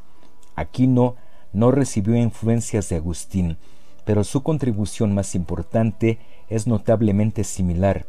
[0.55, 1.17] Aquino
[1.53, 3.57] no recibió influencias de Agustín,
[4.05, 8.07] pero su contribución más importante es notablemente similar.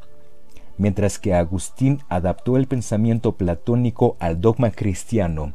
[0.78, 5.54] Mientras que Agustín adaptó el pensamiento platónico al dogma cristiano,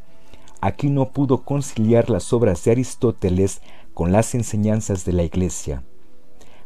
[0.61, 3.61] Aquino pudo conciliar las obras de Aristóteles
[3.95, 5.83] con las enseñanzas de la Iglesia.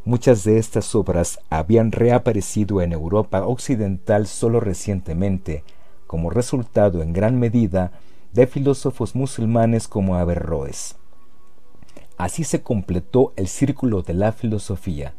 [0.05, 5.65] Muchas de estas obras habían reaparecido en Europa occidental solo recientemente,
[6.07, 7.93] como resultado en gran medida
[8.33, 10.97] de filósofos musulmanes como Averroes.
[12.17, 15.15] Así se completó el círculo de la filosofía.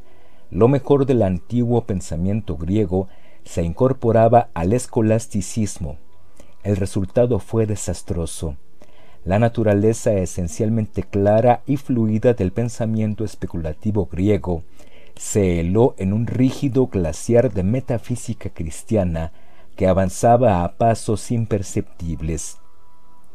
[0.49, 3.07] Lo mejor del antiguo pensamiento griego
[3.43, 5.97] se incorporaba al escolasticismo.
[6.63, 8.55] El resultado fue desastroso.
[9.27, 14.63] La naturaleza esencialmente clara y fluida del pensamiento especulativo griego
[15.17, 19.33] se heló en un rígido glaciar de metafísica cristiana
[19.75, 22.59] que avanzaba a pasos imperceptibles.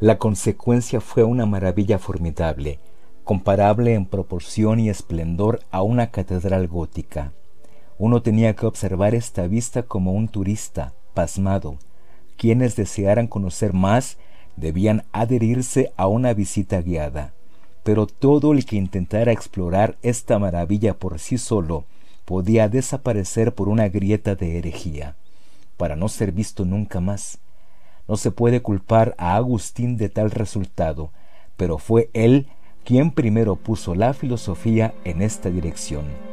[0.00, 2.78] La consecuencia fue una maravilla formidable,
[3.22, 7.34] comparable en proporción y esplendor a una catedral gótica.
[7.98, 11.76] Uno tenía que observar esta vista como un turista, pasmado.
[12.38, 14.16] Quienes desearan conocer más
[14.56, 17.32] debían adherirse a una visita guiada
[17.82, 21.84] pero todo el que intentara explorar esta maravilla por sí solo
[22.24, 25.16] podía desaparecer por una grieta de herejía,
[25.76, 27.38] para no ser visto nunca más.
[28.06, 31.10] No se puede culpar a Agustín de tal resultado,
[31.56, 32.46] pero fue él
[32.84, 36.31] quien primero puso la filosofía en esta dirección.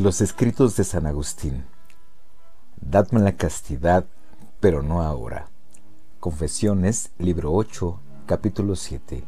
[0.00, 1.66] Los escritos de San Agustín.
[2.80, 4.06] Dadme la castidad,
[4.58, 5.48] pero no ahora.
[6.20, 9.22] Confesiones, libro 8, capítulo 7.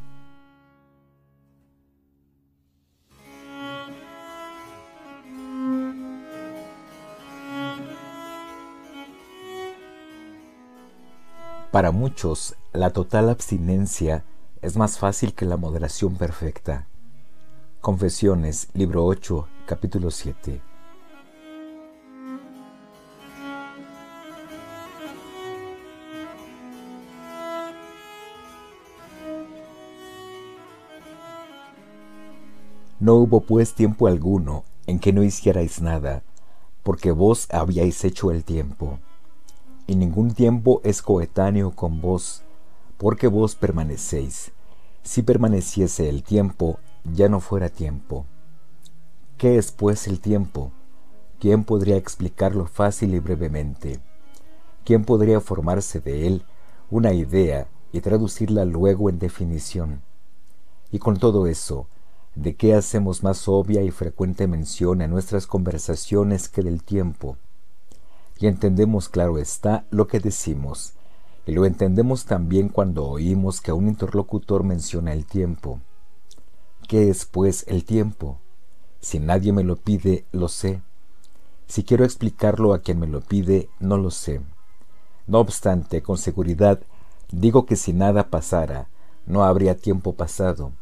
[11.70, 14.24] Para muchos, la total abstinencia
[14.62, 16.86] es más fácil que la moderación perfecta.
[17.82, 20.60] Confesiones, libro 8, capítulo 7.
[32.98, 36.22] No hubo pues tiempo alguno en que no hicierais nada,
[36.82, 38.98] porque vos habíais hecho el tiempo.
[39.86, 42.42] Y ningún tiempo es coetáneo con vos,
[42.98, 44.52] porque vos permanecéis.
[45.02, 48.26] Si permaneciese el tiempo, ya no fuera tiempo.
[49.42, 50.70] ¿Qué es pues el tiempo?
[51.40, 53.98] ¿Quién podría explicarlo fácil y brevemente?
[54.84, 56.44] ¿Quién podría formarse de él
[56.92, 60.02] una idea y traducirla luego en definición?
[60.92, 61.88] Y con todo eso,
[62.36, 67.36] ¿de qué hacemos más obvia y frecuente mención en nuestras conversaciones que del tiempo?
[68.38, 70.92] Y entendemos, claro está, lo que decimos,
[71.46, 75.80] y lo entendemos también cuando oímos que un interlocutor menciona el tiempo.
[76.86, 78.38] ¿Qué es, pues, el tiempo?
[79.02, 80.80] Si nadie me lo pide, lo sé.
[81.66, 84.40] Si quiero explicarlo a quien me lo pide, no lo sé.
[85.26, 86.80] No obstante, con seguridad,
[87.32, 88.88] digo que si nada pasara,
[89.26, 90.72] no habría tiempo pasado,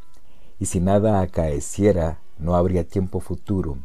[0.59, 3.79] y si nada acaeciera, no habría tiempo futuro,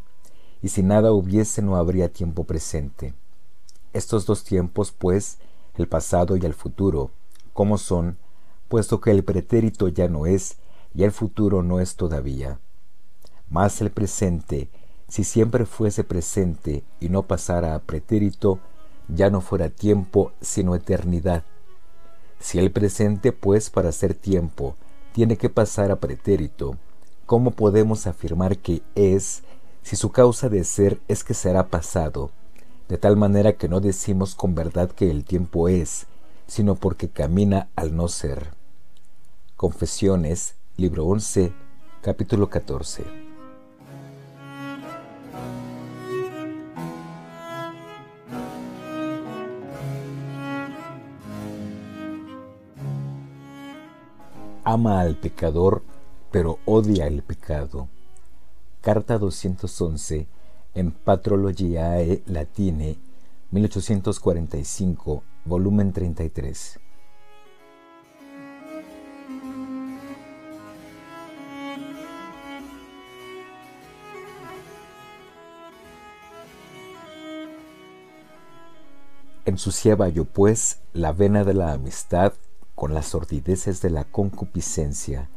[0.61, 3.13] y si nada hubiese, no habría tiempo presente.
[3.93, 5.37] Estos dos tiempos, pues,
[5.75, 7.11] el pasado y el futuro,
[7.53, 8.17] ¿cómo son?
[8.67, 10.57] Puesto que el pretérito ya no es,
[10.93, 12.59] y el futuro no es todavía.
[13.55, 14.67] Mas el presente,
[15.07, 18.59] si siempre fuese presente y no pasara a pretérito,
[19.07, 21.45] ya no fuera tiempo, sino eternidad.
[22.37, 24.75] Si el presente, pues, para ser tiempo,
[25.13, 26.75] tiene que pasar a pretérito,
[27.25, 29.43] ¿cómo podemos afirmar que es
[29.83, 32.31] si su causa de ser es que será pasado,
[32.89, 36.07] de tal manera que no decimos con verdad que el tiempo es,
[36.45, 38.49] sino porque camina al no ser.
[39.55, 41.53] Confesiones, libro 11,
[42.01, 43.24] capítulo 14.
[54.67, 55.83] Ama al pecador,
[56.31, 57.87] pero odia el pecado.
[58.81, 60.25] Carta 211
[60.73, 62.97] en Patrologiae Latine,
[63.51, 66.79] 1845, volumen 33.
[79.45, 82.33] Ensuciaba yo pues la vena de la amistad
[82.75, 85.29] con las sordideces de la concupiscencia,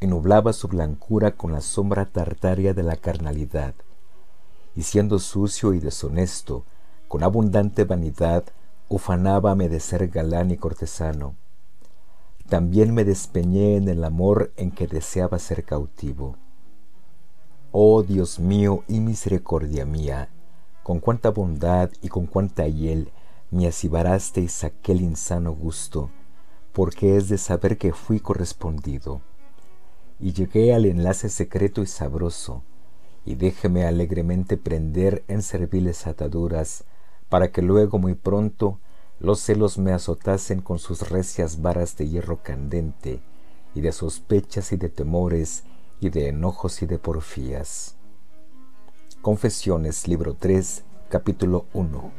[0.00, 3.74] y nublaba su blancura con la sombra tartaria de la carnalidad,
[4.74, 6.64] y siendo sucio y deshonesto,
[7.08, 8.44] con abundante vanidad,
[8.88, 11.34] ufanábame de ser galán y cortesano.
[12.48, 16.36] También me despeñé en el amor en que deseaba ser cautivo.
[17.72, 20.28] Oh Dios mío y misericordia mía,
[20.82, 23.12] con cuánta bondad y con cuánta hiel
[23.52, 26.10] me asibarasteis aquel insano gusto,
[26.72, 29.20] porque es de saber que fui correspondido.
[30.18, 32.62] Y llegué al enlace secreto y sabroso,
[33.24, 36.84] y déjeme alegremente prender en serviles ataduras,
[37.28, 38.80] para que luego muy pronto
[39.18, 43.20] los celos me azotasen con sus recias varas de hierro candente,
[43.74, 45.64] y de sospechas y de temores,
[46.00, 47.96] y de enojos y de porfías.
[49.22, 52.10] Confesiones, libro 3, capítulo 1.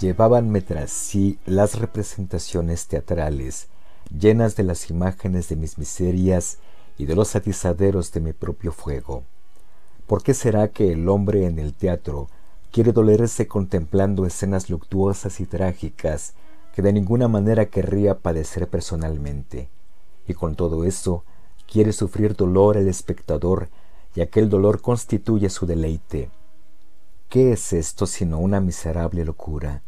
[0.00, 3.68] Llevábanme tras sí las representaciones teatrales,
[4.10, 6.58] llenas de las imágenes de mis miserias
[6.98, 9.22] y de los atizaderos de mi propio fuego.
[10.08, 12.28] ¿Por qué será que el hombre en el teatro
[12.72, 16.34] quiere dolerse contemplando escenas luctuosas y trágicas
[16.74, 19.68] que de ninguna manera querría padecer personalmente?
[20.26, 21.22] Y con todo eso
[21.70, 23.68] quiere sufrir dolor el espectador
[24.16, 26.30] y aquel dolor constituye su deleite.
[27.34, 29.82] ¿Qué es esto sino una miserable locura?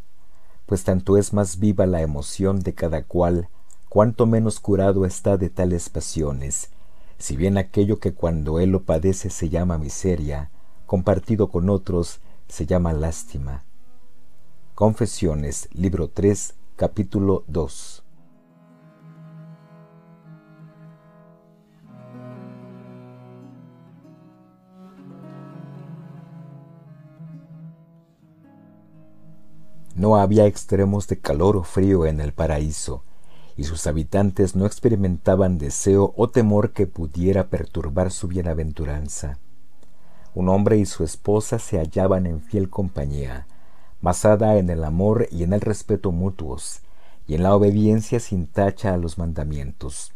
[0.65, 3.47] pues tanto es más viva la emoción de cada cual,
[3.87, 6.71] cuanto menos curado está de tales pasiones,
[7.17, 10.51] si bien aquello que cuando él lo padece se llama miseria,
[10.87, 12.19] compartido con otros
[12.49, 13.63] se llama lástima.
[14.75, 18.03] Confesiones, libro 3, capítulo 2.
[29.97, 33.01] No había extremos de calor o frío en el paraíso,
[33.55, 39.39] y sus habitantes no experimentaban deseo o temor que pudiera perturbar su bienaventuranza.
[40.35, 43.47] Un hombre y su esposa se hallaban en fiel compañía,
[43.99, 46.81] basada en el amor y en el respeto mutuos,
[47.25, 50.13] y en la obediencia sin tacha a los mandamientos.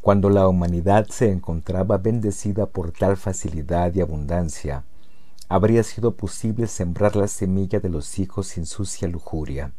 [0.00, 4.84] Cuando la humanidad se encontraba bendecida por tal facilidad y abundancia,
[5.48, 9.72] habría sido posible sembrar la semilla de los hijos sin sucia lujuria.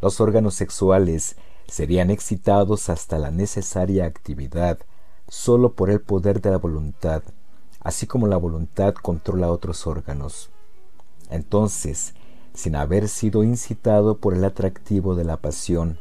[0.00, 1.36] Los órganos sexuales
[1.66, 4.78] serían excitados hasta la necesaria actividad
[5.28, 7.22] sólo por el poder de la voluntad,
[7.80, 10.50] así como la voluntad controla otros órganos.
[11.30, 12.14] Entonces,
[12.52, 15.98] sin haber sido incitado por el atractivo de la pasión,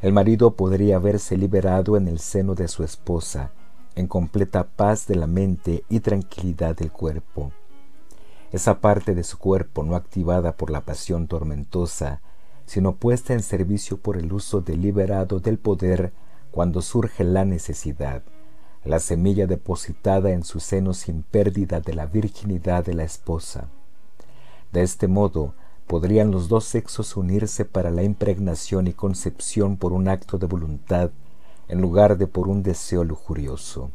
[0.00, 3.52] el marido podría haberse liberado en el seno de su esposa,
[3.96, 7.52] en completa paz de la mente y tranquilidad del cuerpo.
[8.52, 12.20] Esa parte de su cuerpo no activada por la pasión tormentosa,
[12.66, 16.12] sino puesta en servicio por el uso deliberado del poder
[16.50, 18.22] cuando surge la necesidad,
[18.84, 23.68] la semilla depositada en su seno sin pérdida de la virginidad de la esposa.
[24.72, 25.54] De este modo,
[25.86, 31.10] podrían los dos sexos unirse para la impregnación y concepción por un acto de voluntad
[31.68, 33.90] en lugar de por un deseo lujurioso.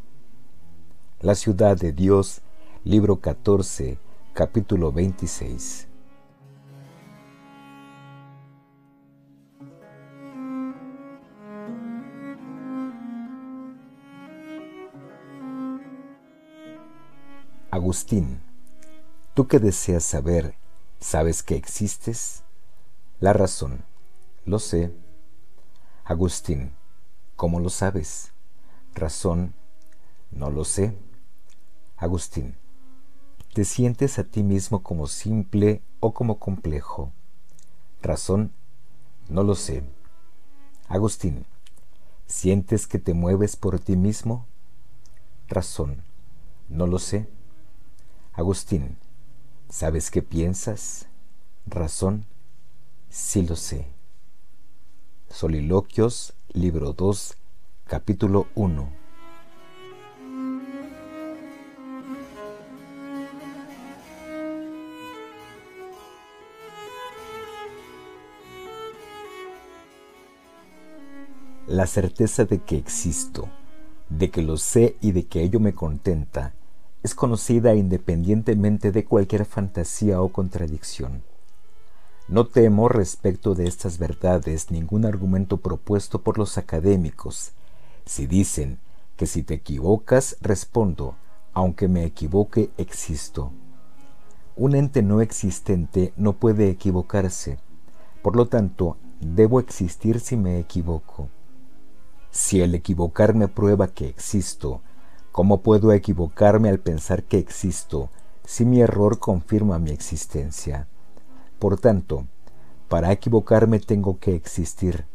[1.21, 2.41] La ciudad de Dios,
[2.83, 3.97] libro 14,
[4.35, 5.87] capítulo 26.
[17.71, 18.41] Agustín,
[19.33, 20.57] tú que deseas saber,
[20.99, 22.43] ¿sabes que existes?
[23.21, 23.85] La razón,
[24.43, 24.93] lo sé.
[26.03, 26.73] Agustín,
[27.37, 28.33] ¿cómo lo sabes?
[28.95, 29.53] Razón,
[30.29, 30.97] no lo sé.
[31.95, 32.57] Agustín,
[33.55, 37.13] te sientes a ti mismo como simple o como complejo.
[38.01, 38.51] Razón,
[39.29, 39.81] no lo sé.
[40.89, 41.45] Agustín,
[42.27, 44.45] ¿sientes que te mueves por ti mismo?
[45.47, 46.03] Razón,
[46.67, 47.29] no lo sé.
[48.33, 48.97] Agustín,
[49.69, 51.05] ¿sabes qué piensas?
[51.65, 52.25] Razón,
[53.09, 53.87] sí lo sé.
[55.29, 57.37] Soliloquios, libro 2,
[57.87, 59.04] capítulo 1.
[71.75, 73.49] La certeza de que existo,
[74.07, 76.53] de que lo sé y de que ello me contenta,
[77.03, 81.21] es conocida independientemente de cualquier fantasía o contradicción.
[82.29, 87.51] No temo respecto de estas verdades ningún argumento propuesto por los académicos.
[88.05, 88.79] Si dicen
[89.17, 91.17] que si te equivocas, respondo,
[91.53, 93.51] aunque me equivoque, existo.
[94.55, 97.59] Un ente no existente no puede equivocarse,
[98.21, 101.27] por lo tanto, debo existir si me equivoco.
[102.35, 104.81] Si el equivocarme prueba que existo,
[105.31, 108.09] ¿cómo puedo equivocarme al pensar que existo
[108.43, 110.85] si mi error confirma mi existencia?
[111.59, 112.25] Por tanto,
[112.89, 115.05] para equivocarme tengo que existir,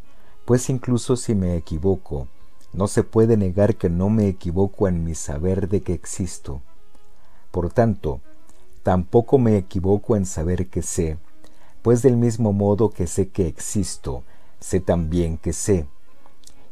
[0.47, 2.27] pues incluso si me equivoco,
[2.73, 6.63] no se puede negar que no me equivoco en mi saber de que existo.
[7.51, 8.23] Por tanto,
[8.83, 11.19] tampoco me equivoco en saber que sé,
[11.83, 14.23] pues del mismo modo que sé que existo,
[14.59, 15.87] sé también que sé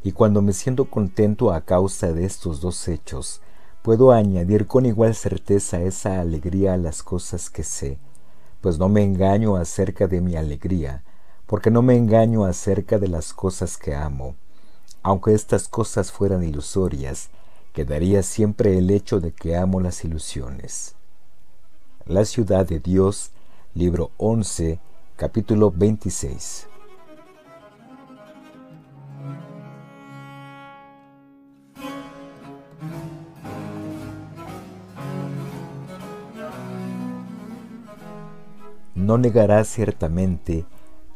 [0.03, 3.41] y cuando me siento contento a causa de estos dos hechos,
[3.81, 7.99] puedo añadir con igual certeza esa alegría a las cosas que sé,
[8.61, 11.03] pues no me engaño acerca de mi alegría,
[11.45, 14.35] porque no me engaño acerca de las cosas que amo.
[15.01, 17.29] Aunque estas cosas fueran ilusorias,
[17.73, 20.95] quedaría siempre el hecho de que amo las ilusiones.
[22.05, 23.31] La ciudad de Dios,
[23.73, 24.79] libro 11,
[25.15, 26.68] capítulo 26.
[38.99, 40.65] No negarás ciertamente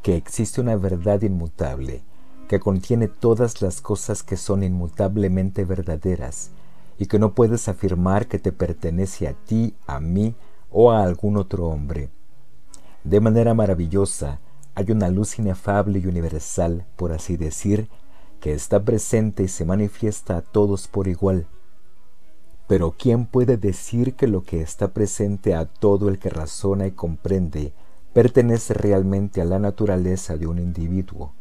[0.01, 2.01] que existe una verdad inmutable,
[2.47, 6.51] que contiene todas las cosas que son inmutablemente verdaderas,
[6.97, 10.35] y que no puedes afirmar que te pertenece a ti, a mí
[10.71, 12.09] o a algún otro hombre.
[13.03, 14.39] De manera maravillosa,
[14.75, 17.89] hay una luz inefable y universal, por así decir,
[18.39, 21.47] que está presente y se manifiesta a todos por igual.
[22.67, 26.91] Pero ¿quién puede decir que lo que está presente a todo el que razona y
[26.91, 27.73] comprende
[28.13, 31.33] pertenece realmente a la naturaleza de un individuo.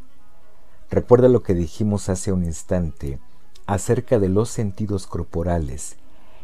[0.90, 3.18] Recuerda lo que dijimos hace un instante
[3.66, 5.96] acerca de los sentidos corporales,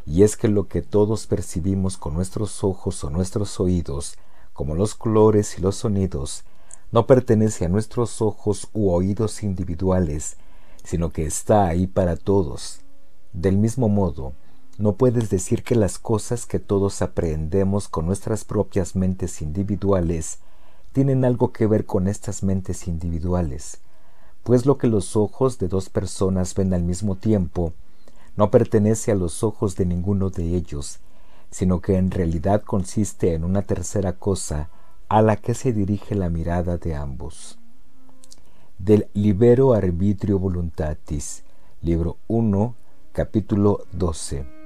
[0.06, 4.16] y es que lo que todos percibimos con nuestros ojos o nuestros oídos,
[4.52, 6.44] como los colores y los sonidos,
[6.92, 10.36] no pertenece a nuestros ojos u oídos individuales,
[10.84, 12.80] sino que está ahí para todos.
[13.32, 14.32] Del mismo modo,
[14.78, 20.38] no puedes decir que las cosas que todos aprendemos con nuestras propias mentes individuales
[20.92, 23.80] tienen algo que ver con estas mentes individuales,
[24.44, 27.72] pues lo que los ojos de dos personas ven al mismo tiempo
[28.36, 31.00] no pertenece a los ojos de ninguno de ellos,
[31.50, 34.70] sino que en realidad consiste en una tercera cosa
[35.08, 37.58] a la que se dirige la mirada de ambos.
[38.78, 41.42] Del Libero Arbitrio Voluntatis,
[41.82, 42.76] libro 1,
[43.12, 44.57] capítulo 12.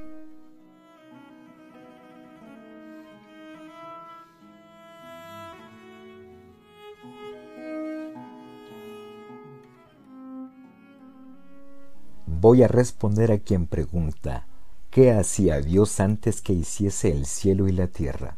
[12.43, 14.49] Voy a responder a quien pregunta,
[14.91, 18.37] ¿qué hacía Dios antes que hiciese el cielo y la tierra?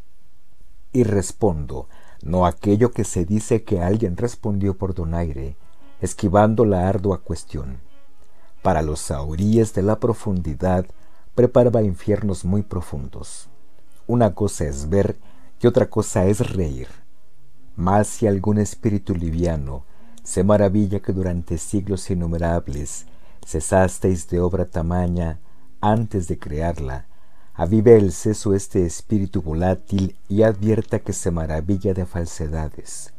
[0.93, 1.89] Y respondo,
[2.23, 5.57] no aquello que se dice que alguien respondió por donaire,
[6.03, 7.79] esquivando la ardua cuestión.
[8.61, 10.85] Para los sauríes de la profundidad
[11.35, 13.49] preparaba infiernos muy profundos.
[14.07, 15.17] Una cosa es ver
[15.63, 16.89] y otra cosa es reír.
[17.75, 19.87] Mas si algún espíritu liviano
[20.23, 23.07] se maravilla que durante siglos innumerables
[23.45, 25.41] cesasteis de obra tamaña
[25.81, 27.07] antes de crearla,
[27.55, 33.13] avive el seso este espíritu volátil y advierta que se maravilla de falsedades.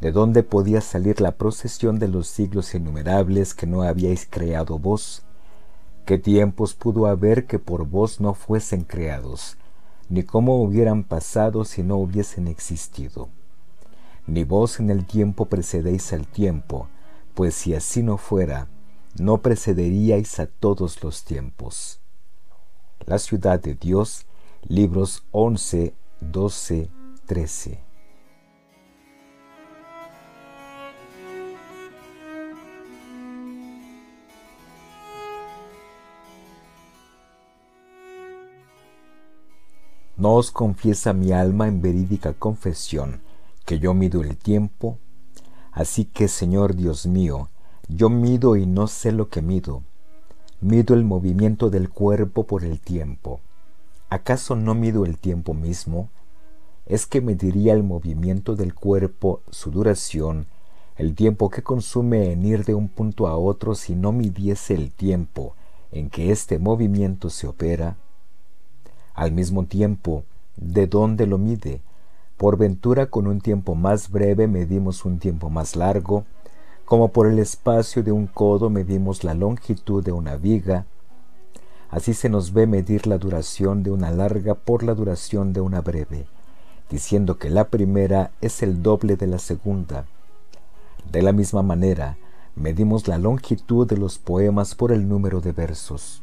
[0.00, 5.24] ¿De dónde podía salir la procesión de los siglos innumerables que no habíais creado vos?
[6.04, 9.56] ¿Qué tiempos pudo haber que por vos no fuesen creados?
[10.08, 13.28] Ni cómo hubieran pasado si no hubiesen existido.
[14.26, 16.88] Ni vos en el tiempo precedéis al tiempo,
[17.34, 18.68] pues si así no fuera,
[19.20, 22.00] no precederíais a todos los tiempos.
[23.06, 24.26] La ciudad de Dios,
[24.66, 26.90] libros 11, 12,
[27.26, 27.80] 13.
[40.16, 43.22] No os confiesa mi alma en verídica confesión,
[43.64, 44.98] que yo mido el tiempo.
[45.70, 47.50] Así que, Señor Dios mío,
[47.88, 49.82] yo mido y no sé lo que mido.
[50.60, 53.40] Mido el movimiento del cuerpo por el tiempo.
[54.10, 56.10] ¿Acaso no mido el tiempo mismo?
[56.84, 60.46] Es que mediría el movimiento del cuerpo, su duración,
[60.96, 64.90] el tiempo que consume en ir de un punto a otro si no midiese el
[64.90, 65.54] tiempo
[65.90, 67.96] en que este movimiento se opera.
[69.14, 70.24] Al mismo tiempo,
[70.56, 71.80] ¿de dónde lo mide?
[72.36, 76.24] Por ventura con un tiempo más breve medimos un tiempo más largo,
[76.88, 80.86] como por el espacio de un codo medimos la longitud de una viga,
[81.90, 85.82] así se nos ve medir la duración de una larga por la duración de una
[85.82, 86.24] breve,
[86.88, 90.06] diciendo que la primera es el doble de la segunda.
[91.12, 92.16] De la misma manera,
[92.56, 96.22] medimos la longitud de los poemas por el número de versos.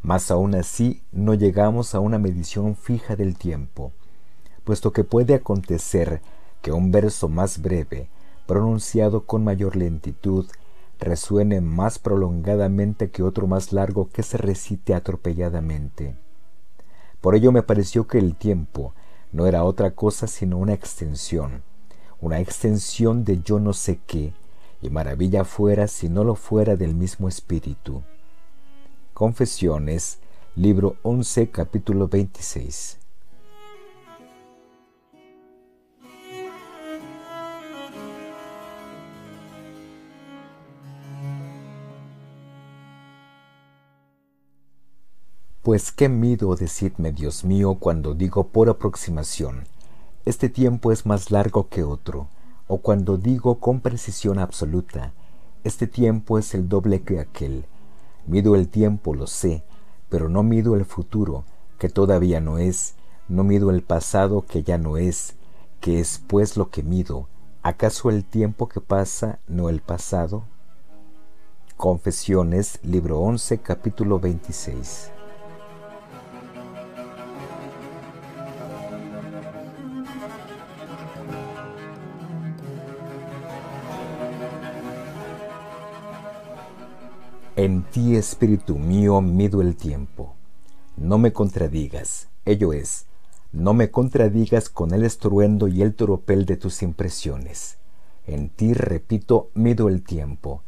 [0.00, 3.92] Mas aún así no llegamos a una medición fija del tiempo,
[4.64, 6.22] puesto que puede acontecer
[6.62, 8.08] que un verso más breve,
[8.50, 10.44] pronunciado con mayor lentitud,
[10.98, 16.16] resuene más prolongadamente que otro más largo que se recite atropelladamente.
[17.20, 18.92] Por ello me pareció que el tiempo
[19.30, 21.62] no era otra cosa sino una extensión,
[22.20, 24.32] una extensión de yo no sé qué,
[24.82, 28.02] y maravilla fuera si no lo fuera del mismo espíritu.
[29.14, 30.18] Confesiones,
[30.56, 32.99] libro 11, capítulo 26.
[45.62, 49.64] Pues qué mido, decidme, Dios mío, cuando digo por aproximación,
[50.24, 52.28] este tiempo es más largo que otro,
[52.66, 55.12] o cuando digo con precisión absoluta,
[55.62, 57.66] este tiempo es el doble que aquel,
[58.26, 59.62] Mido el tiempo, lo sé,
[60.08, 61.44] pero no mido el futuro,
[61.78, 62.94] que todavía no es,
[63.28, 65.34] no mido el pasado, que ya no es,
[65.80, 67.28] que es pues lo que mido.
[67.62, 70.44] ¿Acaso el tiempo que pasa, no el pasado?
[71.76, 75.19] Confesiones, libro 11, capítulo 26.
[87.62, 90.34] En ti, Espíritu mío, mido el tiempo.
[90.96, 93.04] No me contradigas, ello es,
[93.52, 97.76] no me contradigas con el estruendo y el toropel de tus impresiones.
[98.26, 100.62] En ti, repito, mido el tiempo,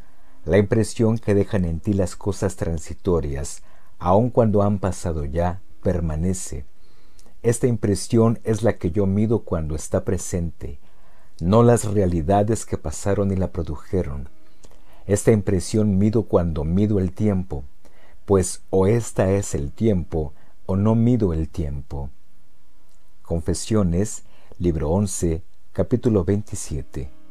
[0.45, 3.63] la impresión que dejan en ti las cosas transitorias,
[3.99, 6.67] aun cuando han pasado ya, permanece.
[7.43, 10.79] Esta impresión es la que yo mido cuando está presente,
[11.41, 14.29] no las realidades que pasaron y la produjeron,
[15.07, 17.65] esta impresión mido cuando mido el tiempo,
[18.25, 20.33] pues o esta es el tiempo
[20.67, 22.11] o no mido el tiempo.
[23.23, 24.25] Confesiones,
[24.59, 25.43] libro 11,
[25.73, 27.22] capítulo 27.